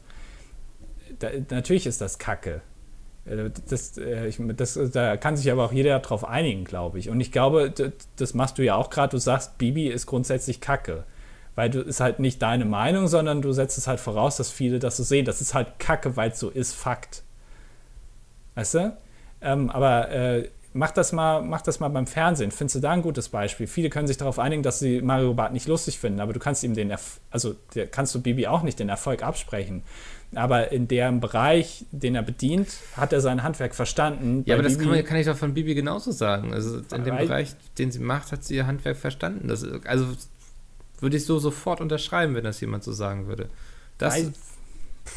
[1.19, 2.61] Da, natürlich ist das Kacke.
[3.25, 7.09] Äh, Das, ich, das, da kann sich aber auch jeder drauf einigen, glaube ich.
[7.09, 7.71] Und ich glaube,
[8.15, 9.11] das machst du ja auch gerade.
[9.11, 11.03] Du sagst, Bibi ist grundsätzlich Kacke.
[11.55, 14.79] Weil du ist halt nicht deine Meinung, sondern du setzt es halt voraus, dass viele
[14.79, 15.25] das so sehen.
[15.25, 17.23] Das ist halt Kacke, weil es so ist, Fakt.
[18.55, 18.97] Weißt du?
[19.41, 22.51] Ähm, aber äh, mach, das mal, mach das mal beim Fernsehen.
[22.51, 23.67] Findest du da ein gutes Beispiel?
[23.67, 26.63] Viele können sich darauf einigen, dass sie Mario Barth nicht lustig finden, aber du kannst
[26.63, 29.83] ihm den, Erf also der, kannst du Bibi auch nicht den Erfolg absprechen.
[30.33, 34.43] Aber in dem Bereich, den er bedient, hat er sein Handwerk verstanden.
[34.45, 36.53] Ja, Bei aber das Bibi- kann, man, kann ich doch von Bibi genauso sagen.
[36.53, 39.49] Also in dem Weil- Bereich, den sie macht, hat sie ihr Handwerk verstanden.
[39.49, 40.05] Das, also
[41.01, 43.49] würde ich so sofort unterschreiben, wenn das jemand so sagen würde.
[43.97, 44.33] Das, Weil-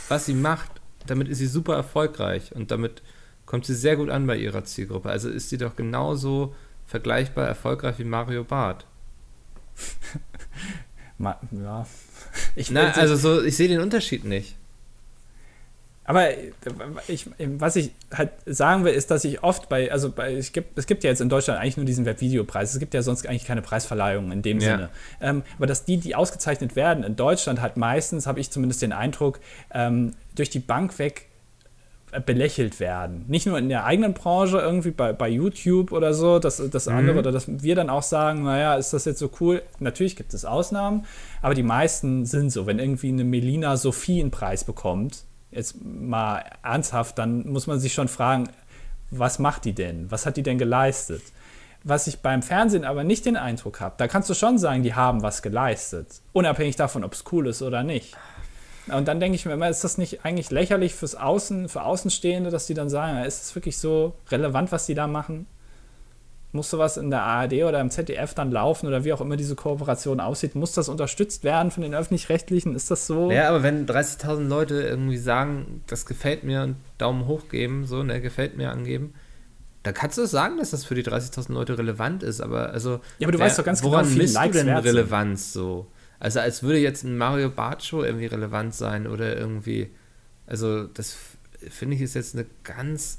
[0.08, 0.70] was sie macht,
[1.06, 3.02] damit ist sie super erfolgreich und damit
[3.46, 5.10] kommt sie sehr gut an bei ihrer Zielgruppe.
[5.10, 6.54] Also ist sie doch genauso
[6.86, 8.86] vergleichbar erfolgreich wie Mario Barth.
[11.18, 11.86] Ma ja.
[12.56, 14.56] Ich Na, also so, ich sehe den Unterschied nicht.
[16.04, 16.52] Aber äh,
[17.08, 17.28] ich,
[17.58, 20.86] was ich halt sagen will, ist, dass ich oft bei, also bei, es gibt, es
[20.86, 22.74] gibt ja jetzt in Deutschland eigentlich nur diesen Webvideopreis.
[22.74, 24.70] Es gibt ja sonst eigentlich keine Preisverleihung in dem Ja.
[24.76, 24.88] Sinne.
[25.20, 28.92] Ähm, aber dass die, die ausgezeichnet werden in Deutschland, halt meistens, habe ich zumindest den
[28.92, 29.40] Eindruck,
[29.72, 31.26] ähm, durch die Bank weg
[32.12, 33.24] äh, belächelt werden.
[33.28, 37.18] Nicht nur in der eigenen Branche, irgendwie bei, bei YouTube oder so, dass das andere
[37.18, 39.62] oder dass wir dann auch sagen, naja, ist das jetzt so cool?
[39.78, 41.06] Natürlich gibt es Ausnahmen,
[41.40, 42.66] aber die meisten sind so.
[42.66, 45.24] Wenn irgendwie eine Melina Sophie einen Preis bekommt,
[45.54, 48.48] jetzt mal ernsthaft, dann muss man sich schon fragen,
[49.10, 50.10] was macht die denn?
[50.10, 51.22] Was hat die denn geleistet?
[51.84, 54.94] Was ich beim Fernsehen aber nicht den Eindruck habe, da kannst du schon sagen, die
[54.94, 56.22] haben was geleistet.
[56.32, 58.16] Unabhängig davon, ob es cool ist oder nicht.
[58.88, 62.50] Und dann denke ich mir immer, ist das nicht eigentlich lächerlich fürs Außen, für Außenstehende,
[62.50, 65.46] dass die dann sagen, ist es wirklich so relevant, was die da machen?
[66.54, 69.56] Muss sowas in der ARD oder im ZDF dann laufen oder wie auch immer diese
[69.56, 70.54] Kooperation aussieht?
[70.54, 72.76] Muss das unterstützt werden von den Öffentlich-Rechtlichen?
[72.76, 73.32] Ist das so?
[73.32, 78.04] Ja, aber wenn 30.000 Leute irgendwie sagen, das gefällt mir und Daumen hoch geben, so,
[78.04, 79.14] ne, gefällt mir angeben,
[79.82, 83.00] dann kannst du sagen, dass das für die 30.000 Leute relevant ist, aber also.
[83.18, 84.68] Ja, aber du weißt doch ganz genau, woran viele misst du denn.
[84.68, 85.88] Relevanz so?
[86.20, 89.90] Also, als würde jetzt ein Mario Bart Show irgendwie relevant sein oder irgendwie.
[90.46, 91.16] Also, das
[91.68, 93.18] finde ich ist jetzt eine ganz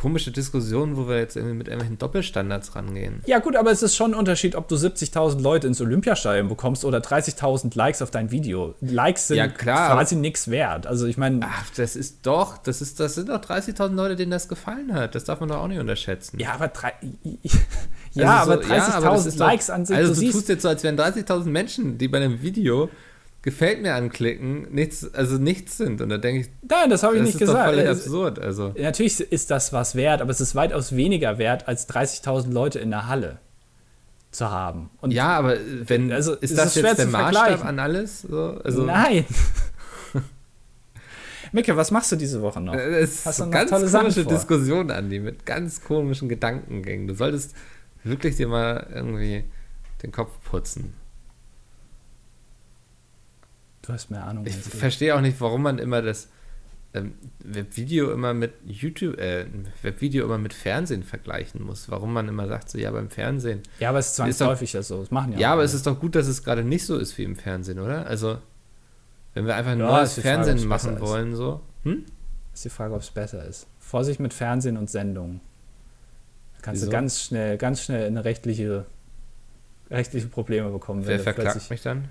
[0.00, 3.20] komische Diskussion, wo wir jetzt irgendwie mit irgendwelchen Doppelstandards rangehen.
[3.26, 6.86] Ja, gut, aber es ist schon ein Unterschied, ob du 70.000 Leute ins Olympiastadion bekommst
[6.86, 8.74] oder 30.000 Likes auf dein Video.
[8.80, 9.92] Likes sind Ja, klar.
[9.94, 10.86] quasi nichts wert.
[10.86, 14.30] Also, ich meine, Ach, das ist doch, das ist, das sind doch 30.000 Leute, denen
[14.30, 15.14] das gefallen hat.
[15.14, 16.38] Das darf man doch auch nicht unterschätzen.
[16.40, 16.94] ja, aber, drei,
[18.12, 20.14] ja, Also aber so- ja, aber das 30.000 ist doch- Likes an sich, Also du
[20.14, 22.88] du, siehst, tust jetzt so, als wären 30.000 Menschen, die bei einem Video
[23.42, 26.00] gefällt mir anklicken, nichts, also nichts sind.
[26.00, 27.70] Und da denke ich, nein, das habe ich das nicht ist doch gesagt.
[27.70, 28.38] völlig Es- absurd.
[28.38, 32.78] Also Natürlich ist das was wert, aber es ist weitaus weniger wert, als 30.000 Leute
[32.78, 33.38] in der Halle
[34.30, 34.90] zu haben.
[35.00, 38.22] Und ja, aber wenn Also, ist das jetzt der Maßstab an alles?
[38.22, 39.24] So, also nein.
[41.52, 42.74] Micke, was machst du diese Woche noch?
[42.74, 44.32] äh, es Hast ist du eine noch ganz tolle komische vor?
[44.32, 47.08] Diskussion, Andi, mit ganz komischen Gedankengängen.
[47.08, 47.54] Du solltest
[48.04, 49.44] wirklich dir mal irgendwie
[50.02, 50.94] den Kopf putzen.
[53.90, 54.46] Du hast mehr Ahnung.
[54.46, 56.28] Ich verstehe auch nicht, warum man immer das
[56.94, 57.14] ähm,
[57.44, 59.46] Webvideo immer mit YouTube, äh,
[59.82, 61.90] Webvideo immer mit Fernsehen vergleichen muss.
[61.90, 63.62] Warum man immer sagt, so ja, beim Fernsehen.
[63.80, 65.00] Ja, aber es ist zwangsläufig ja so.
[65.00, 65.66] Das machen ja Ja, aber alle.
[65.66, 68.06] es ist doch gut, dass es gerade nicht so ist wie im Fernsehen, oder?
[68.06, 68.38] Also,
[69.34, 71.10] Wenn wir einfach ein Ja, neues Frage, Fernsehen ob's machen besser ist.
[71.10, 71.60] wollen, so.
[71.84, 72.04] Hm?
[72.54, 73.66] Ist die Frage, ob es besser ist.
[73.78, 75.40] Vorsicht mit Fernsehen und Sendungen.
[76.56, 76.90] Da kannst Wieso?
[76.90, 78.86] du ganz schnell, ganz schnell in eine rechtliche,
[79.90, 81.06] rechtliche Probleme bekommen.
[81.06, 82.08] Wer verklagt mich dann?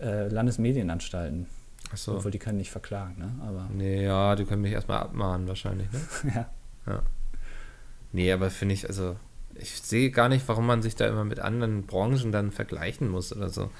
[0.00, 1.46] Äh, Landesmedienanstalten.
[1.92, 2.16] Achso.
[2.16, 3.32] Obwohl die können nicht verklagen, ne?
[3.46, 6.46] Aber Nee, ja, die können mich erstmal abmahnen wahrscheinlich, ne?
[6.86, 7.02] ja.
[8.12, 9.16] Nee, aber finde ich, also,
[9.54, 13.34] ich sehe gar nicht, warum man sich da immer mit anderen Branchen dann vergleichen muss
[13.34, 13.70] oder so.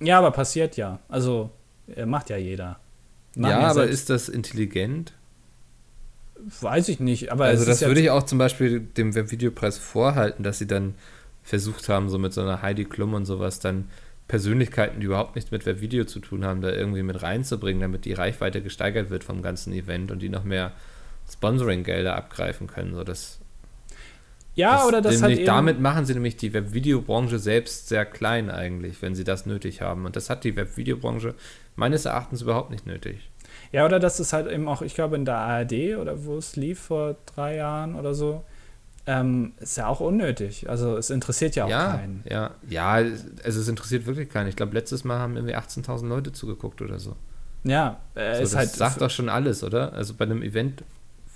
[0.00, 1.00] Ja, aber passiert ja.
[1.08, 1.50] Also
[1.94, 2.78] äh, macht ja jeder.
[3.34, 5.12] Machen ja, aber ist das intelligent?
[6.60, 7.32] weiß ich nicht.
[7.32, 10.66] Aber also es das ja würde ich auch zum Beispiel dem Videopreis vorhalten, dass sie
[10.66, 10.94] dann
[11.42, 13.88] versucht haben, so mit so einer Heidi Klum und sowas dann
[14.28, 18.12] Persönlichkeiten, die überhaupt nichts mit Webvideo zu tun haben, da irgendwie mit reinzubringen, damit die
[18.12, 20.72] Reichweite gesteigert wird vom ganzen Event und die noch mehr
[21.30, 22.94] Sponsoring-Gelder abgreifen können.
[22.94, 23.40] So das,
[24.54, 28.50] ja, oder das halt nämlich eben, damit machen sie nämlich die Webvideobranche selbst sehr klein
[28.50, 30.04] eigentlich, wenn sie das nötig haben.
[30.04, 31.34] Und das hat die Webvideobranche
[31.76, 33.30] meines Erachtens überhaupt nicht nötig.
[33.72, 36.56] Ja, oder das ist halt eben auch, ich glaube, in der ARD oder wo es
[36.56, 38.44] lief vor drei Jahren oder so,
[39.10, 40.68] ähm, ist ja auch unnötig.
[40.68, 42.22] Also es interessiert ja auch ja, keinen.
[42.28, 44.48] ja, ja, also es interessiert wirklich keinen.
[44.48, 47.16] Ich glaube, letztes Mal haben irgendwie 18.000 Leute zugeguckt oder so.
[47.64, 48.70] Ja, äh, so ist das halt.
[48.70, 49.94] sagt doch schon alles, oder?
[49.94, 50.84] Also bei einem Event,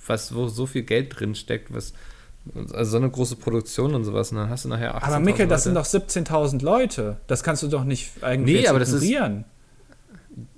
[0.06, 1.94] was, wo so viel Geld drin steckt, was,
[2.74, 5.46] also so eine große Produktion und sowas, und dann hast du nachher 18.000 aber Mikkel,
[5.48, 7.16] das sind doch 17.000 Leute.
[7.26, 9.44] Das kannst du doch nicht irgendwie Nee, aber das ist- ignorieren.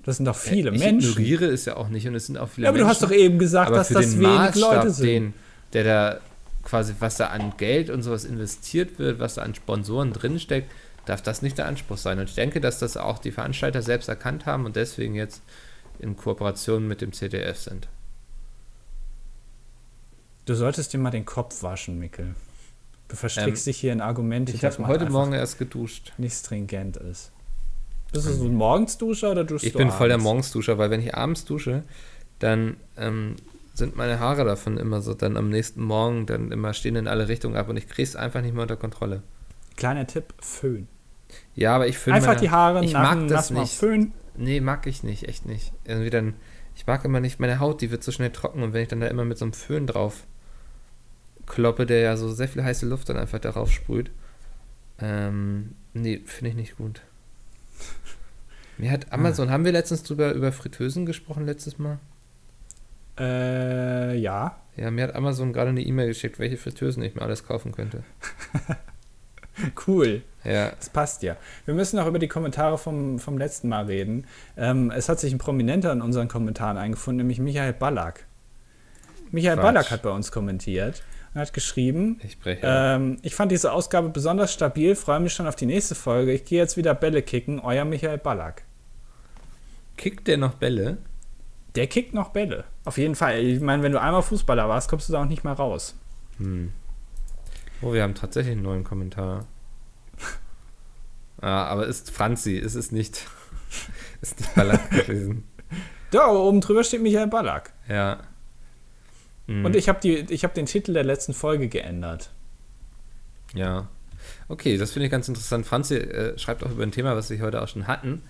[0.05, 1.11] Das sind doch viele ich Menschen.
[1.13, 3.01] ignoriere es ja auch nicht und es sind auch viele Ja, aber du Menschen.
[3.03, 5.07] hast doch eben gesagt, dass das wenig Maßstab, Leute sind.
[5.07, 5.35] Den,
[5.73, 6.21] der da
[6.65, 10.71] quasi, was da an Geld und sowas investiert wird, was da an Sponsoren drinsteckt,
[11.07, 12.19] darf das nicht der Anspruch sein.
[12.19, 15.43] Und ich denke, dass das auch die Veranstalter selbst erkannt haben und deswegen jetzt
[15.99, 17.89] in Kooperation mit dem CDF sind.
[20.47, 22.35] Du solltest dir mal den Kopf waschen, Mikkel.
[23.09, 26.13] Du verstrickst Ähm, dich hier in Argumente, Ich habe heute Morgen erst geduscht.
[26.19, 27.31] nicht stringent ist.
[28.13, 30.25] Bist du so ein Morgensduscher oder duschst Ich du bin voll der abends?
[30.25, 31.83] Morgensduscher, weil wenn ich abends dusche,
[32.39, 33.37] dann ähm,
[33.75, 37.29] sind meine Haare davon immer so, dann am nächsten Morgen dann immer stehen in alle
[37.29, 39.23] Richtungen ab und ich kriege es einfach nicht mehr unter Kontrolle.
[39.77, 40.87] Kleiner Tipp, Föhn.
[41.57, 43.75] Ja, aber ich finde Einfach die Haare ich nach, mag das nicht.
[43.75, 44.13] Föhn.
[44.37, 45.73] Nee, mag ich nicht, echt nicht.
[45.85, 46.35] Irgendwie dann,
[46.77, 49.01] ich mag immer nicht, meine Haut, die wird so schnell trocken und wenn ich dann
[49.01, 50.25] da immer mit so einem Föhn drauf
[51.47, 54.11] kloppe, der ja so sehr viel heiße Luft dann einfach darauf sprüht,
[55.01, 57.03] ähm, nee, finde ich nicht gut.
[58.79, 61.99] Mir hat Amazon, haben wir letztens drüber über Fritteusen gesprochen letztes Mal?
[63.19, 64.57] Äh, ja.
[64.77, 68.03] Ja, mir hat Amazon gerade eine E-Mail geschickt, welche Fritteusen ich mir alles kaufen könnte.
[69.87, 70.23] Cool.
[70.43, 71.37] Ja, Das passt ja.
[71.65, 74.27] Wir müssen noch über die Kommentare vom, vom letzten Mal reden.
[74.57, 78.27] Ähm, es hat sich ein Prominenter in unseren Kommentaren eingefunden, nämlich Michael Ballack.
[79.31, 79.65] Michael Quatsch.
[79.65, 81.03] Ballack hat bei uns kommentiert
[81.33, 82.63] und hat geschrieben, ich breche.
[82.65, 86.33] ähm, ich fand diese Ausgabe besonders stabil, freue mich schon auf die nächste Folge.
[86.33, 88.65] Ich gehe jetzt wieder Bälle kicken, euer Michael Ballack.
[89.97, 90.99] Kickt der noch Bälle?
[91.75, 92.65] Der kickt noch Bälle.
[92.85, 93.41] Auf jeden Fall.
[93.41, 95.97] Ich meine, wenn du einmal Fußballer warst, kommst du da auch nicht mehr raus.
[96.39, 96.73] Hm.
[97.83, 99.47] Oh, wir haben tatsächlich einen neuen Kommentar.
[101.41, 103.27] ah, aber ist Franzi, ist es nicht.
[104.21, 105.49] ist nicht Ballack gewesen.
[106.11, 107.73] Da oben drüber steht Michael Ballack.
[107.89, 108.21] Ja.
[109.49, 112.31] Hm, Und ich habe hab den Titel der letzten Folge geändert.
[113.53, 113.89] Ja.
[114.49, 115.67] Okay, das finde ich ganz interessant.
[115.67, 118.23] Franzi äh, schreibt auch über ein Thema, was wir heute auch schon hatten.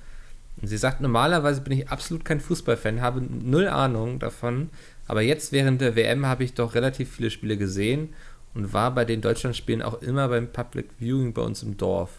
[0.61, 4.71] Und sie sagt, normalerweise bin ich absolut kein Fußballfan, habe null Ahnung davon.
[5.07, 8.15] Aber jetzt während der WM habe ich doch relativ viele Spiele gesehen
[8.55, 12.11] und war bei den Deutschlandspielen auch immer beim Public Viewing bei uns im Dorf.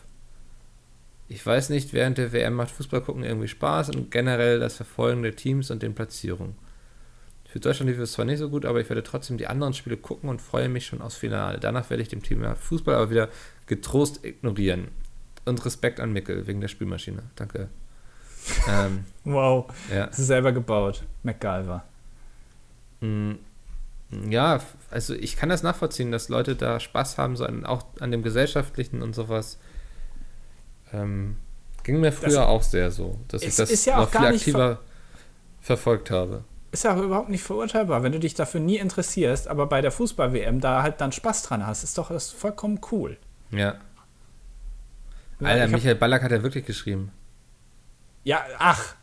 [1.28, 5.24] Ich weiß nicht, während der WM macht Fußball gucken irgendwie Spaß und generell das Verfolgen
[5.24, 6.56] der Teams und den Platzierungen.
[7.48, 9.98] Für Deutschland lief es zwar nicht so gut, aber ich werde trotzdem die anderen Spiele
[9.98, 11.58] gucken und freue mich schon aufs Finale.
[11.58, 13.30] Danach werde ich dem Thema Fußball aber wieder
[13.66, 14.90] getrost ignorieren.
[15.46, 17.24] Und Respekt an Mickel wegen der Spielmaschine.
[17.36, 17.70] Danke.
[18.70, 19.66] Ähm, Wow.
[19.94, 20.08] ja.
[20.08, 21.04] Das ist selber gebaut.
[21.24, 21.84] MacGyver.
[23.02, 23.34] Mm,
[24.30, 24.60] Ja,
[24.92, 28.22] also ich kann das nachvollziehen, dass Leute da Spaß haben, so an, auch an dem
[28.24, 29.58] Gesellschaftlichen und sowas.
[30.94, 31.38] Ähm,
[31.84, 34.80] ging mir früher Das- auch sehr so, dass ich das ja auch noch viel aktiver
[35.62, 36.44] verfolgt habe.
[36.72, 39.92] Ist ja auch überhaupt nicht verurteilbar, wenn du dich dafür nie interessierst, aber bei der
[39.92, 43.18] Fußball-WM da halt dann Spaß dran hast, ist doch das vollkommen cool.
[43.52, 43.76] Ja.
[45.42, 47.12] Alter, Michael Ballack hat ja wirklich geschrieben.
[48.26, 48.96] Ja, ach.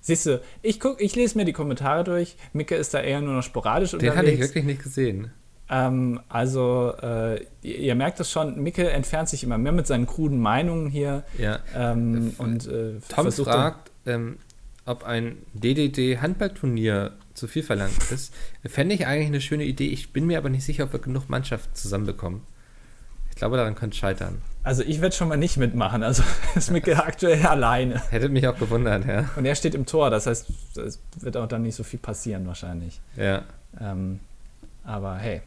[0.00, 2.36] Siehst du, ich guck, ich lese mir die Kommentare durch.
[2.54, 4.34] Micke ist da eher nur noch sporadisch Den hatte unterwegs.
[4.36, 5.30] ich wirklich nicht gesehen.
[5.68, 10.06] Ähm, also, äh, ihr, ihr merkt es schon, Micke entfernt sich immer mehr mit seinen
[10.06, 11.22] kruden Meinungen hier.
[11.38, 11.60] Ja.
[11.76, 14.38] Ähm, Äh, und äh, Tom fragt, ähm,
[14.86, 18.34] ob ein DDD-Handballturnier zu viel verlangt ist.
[18.66, 19.88] Fände ich eigentlich eine schöne Idee.
[19.88, 22.42] Ich bin mir aber nicht sicher, ob wir genug Mannschaft zusammenbekommen.
[23.40, 24.42] Ich glaube, daran könnte es scheitern.
[24.64, 26.02] Also ich werde schon mal nicht mitmachen.
[26.02, 26.22] Also
[26.54, 28.02] ist Mikkel aktuell alleine.
[28.10, 29.30] Hätte mich auch gewundert, ja.
[29.34, 32.46] Und er steht im Tor, das heißt, es wird auch dann nicht so viel passieren
[32.46, 33.00] wahrscheinlich.
[33.16, 33.44] Ja.
[33.80, 34.20] Ähm,
[34.84, 35.40] aber hey.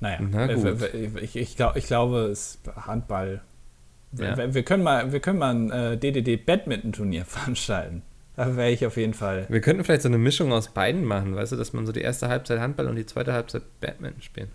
[0.00, 0.82] Naja, Na gut.
[0.82, 3.40] äh, ich, ich, glaub, ich glaube, es Handball.
[4.12, 4.36] Ja.
[4.36, 8.02] Wir, wir können mal, wir können mal ein äh, DDD Badminton Turnier veranstalten.
[8.36, 9.46] Da wäre ich auf jeden Fall.
[9.48, 12.02] Wir könnten vielleicht so eine Mischung aus beiden machen, weißt du, dass man so die
[12.02, 14.50] erste Halbzeit Handball und die zweite Halbzeit Badminton spielt.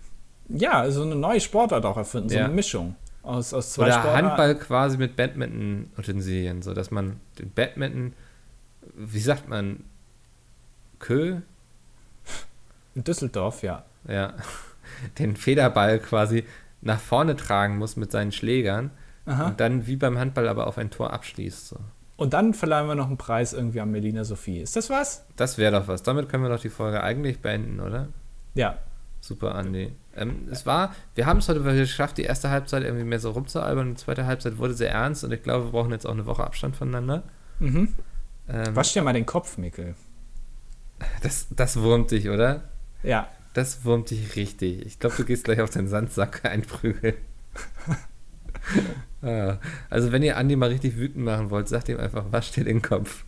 [0.48, 2.44] Ja, so eine neue Sportart auch erfinden, so Ja.
[2.44, 4.26] eine Mischung aus, aus zwei Oder Sportarten.
[4.26, 8.12] Handball quasi mit Badminton-Utensilien, so dass man den Badminton,
[8.94, 9.84] wie sagt man,
[10.98, 11.38] Kö,
[12.94, 13.84] In Düsseldorf, ja.
[14.08, 14.34] ja,
[15.18, 16.44] den Federball quasi
[16.80, 18.90] nach vorne tragen muss mit seinen Schlägern
[19.26, 19.46] Aha.
[19.48, 21.68] und dann wie beim Handball aber auf ein Tor abschließt.
[21.68, 21.76] So.
[22.16, 24.60] Und dann verleihen wir noch einen Preis irgendwie an Melina Sophie.
[24.60, 25.24] Ist das was?
[25.36, 26.02] Das wäre doch was.
[26.02, 28.08] Damit können wir doch die Folge eigentlich beenden, oder?
[28.54, 28.78] Ja.
[29.20, 29.92] Super, Andi.
[30.16, 33.90] Ähm, es war, wir haben es heute geschafft, die erste Halbzeit irgendwie mehr so rumzualbern,
[33.90, 36.44] die zweite Halbzeit wurde sehr ernst und ich glaube, wir brauchen jetzt auch eine Woche
[36.44, 37.24] Abstand voneinander.
[37.58, 37.94] Mhm.
[38.48, 39.94] Ähm, Wasch dir mal den Kopf, Mikkel.
[41.22, 42.68] Das, das wurmt dich, oder?
[43.02, 43.28] Ja.
[43.54, 44.84] Das wurmt dich richtig.
[44.86, 47.14] Ich glaube, du gehst gleich auf den Sandsack einprügeln.
[49.22, 49.58] ah,
[49.90, 52.82] also, wenn ihr Andi mal richtig wütend machen wollt, sagt ihm einfach, wasch dir den
[52.82, 53.24] Kopf.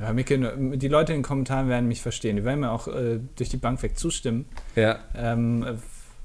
[0.00, 2.36] Ja, Mikkel, die Leute in den Kommentaren werden mich verstehen.
[2.36, 4.46] Die werden mir auch äh, durch die Bank weg zustimmen.
[4.76, 5.74] Ja, Ähm, äh,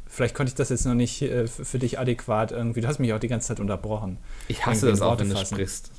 [0.06, 2.82] vielleicht konnte ich das jetzt noch nicht äh, für dich adäquat irgendwie.
[2.82, 4.18] Du hast mich auch die ganze Zeit unterbrochen.
[4.48, 5.56] ich hasse das auch, wenn du fassen.
[5.56, 5.92] sprichst.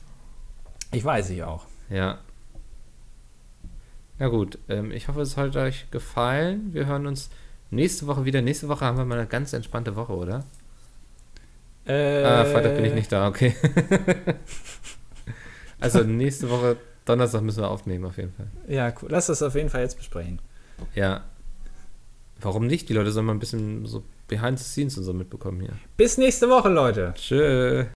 [0.92, 1.64] Ich weiß ich auch.
[1.90, 2.18] Ja.
[4.20, 6.68] Ja gut, ähm, ich hoffe, es hat euch gefallen.
[6.72, 7.30] Wir hören uns
[7.70, 8.40] nächste Woche wieder.
[8.42, 10.44] Nächste Woche haben wir mal eine ganz entspannte Woche, oder?
[11.86, 13.56] Äh, Ah, Freitag bin ich nicht da, okay.
[15.80, 18.46] also nächste Woche, Donnerstag müssen wir aufnehmen, auf jeden Fall.
[18.66, 19.08] Ja, cool.
[19.10, 20.38] Lass das auf jeden Fall jetzt besprechen.
[20.94, 21.24] Ja.
[22.40, 22.88] Warum nicht?
[22.88, 25.72] Die Leute sollen mal ein bisschen so Behind the Scenes und so mitbekommen hier.
[25.96, 27.12] Bis nächste Woche, Leute.
[27.16, 27.84] Tschö.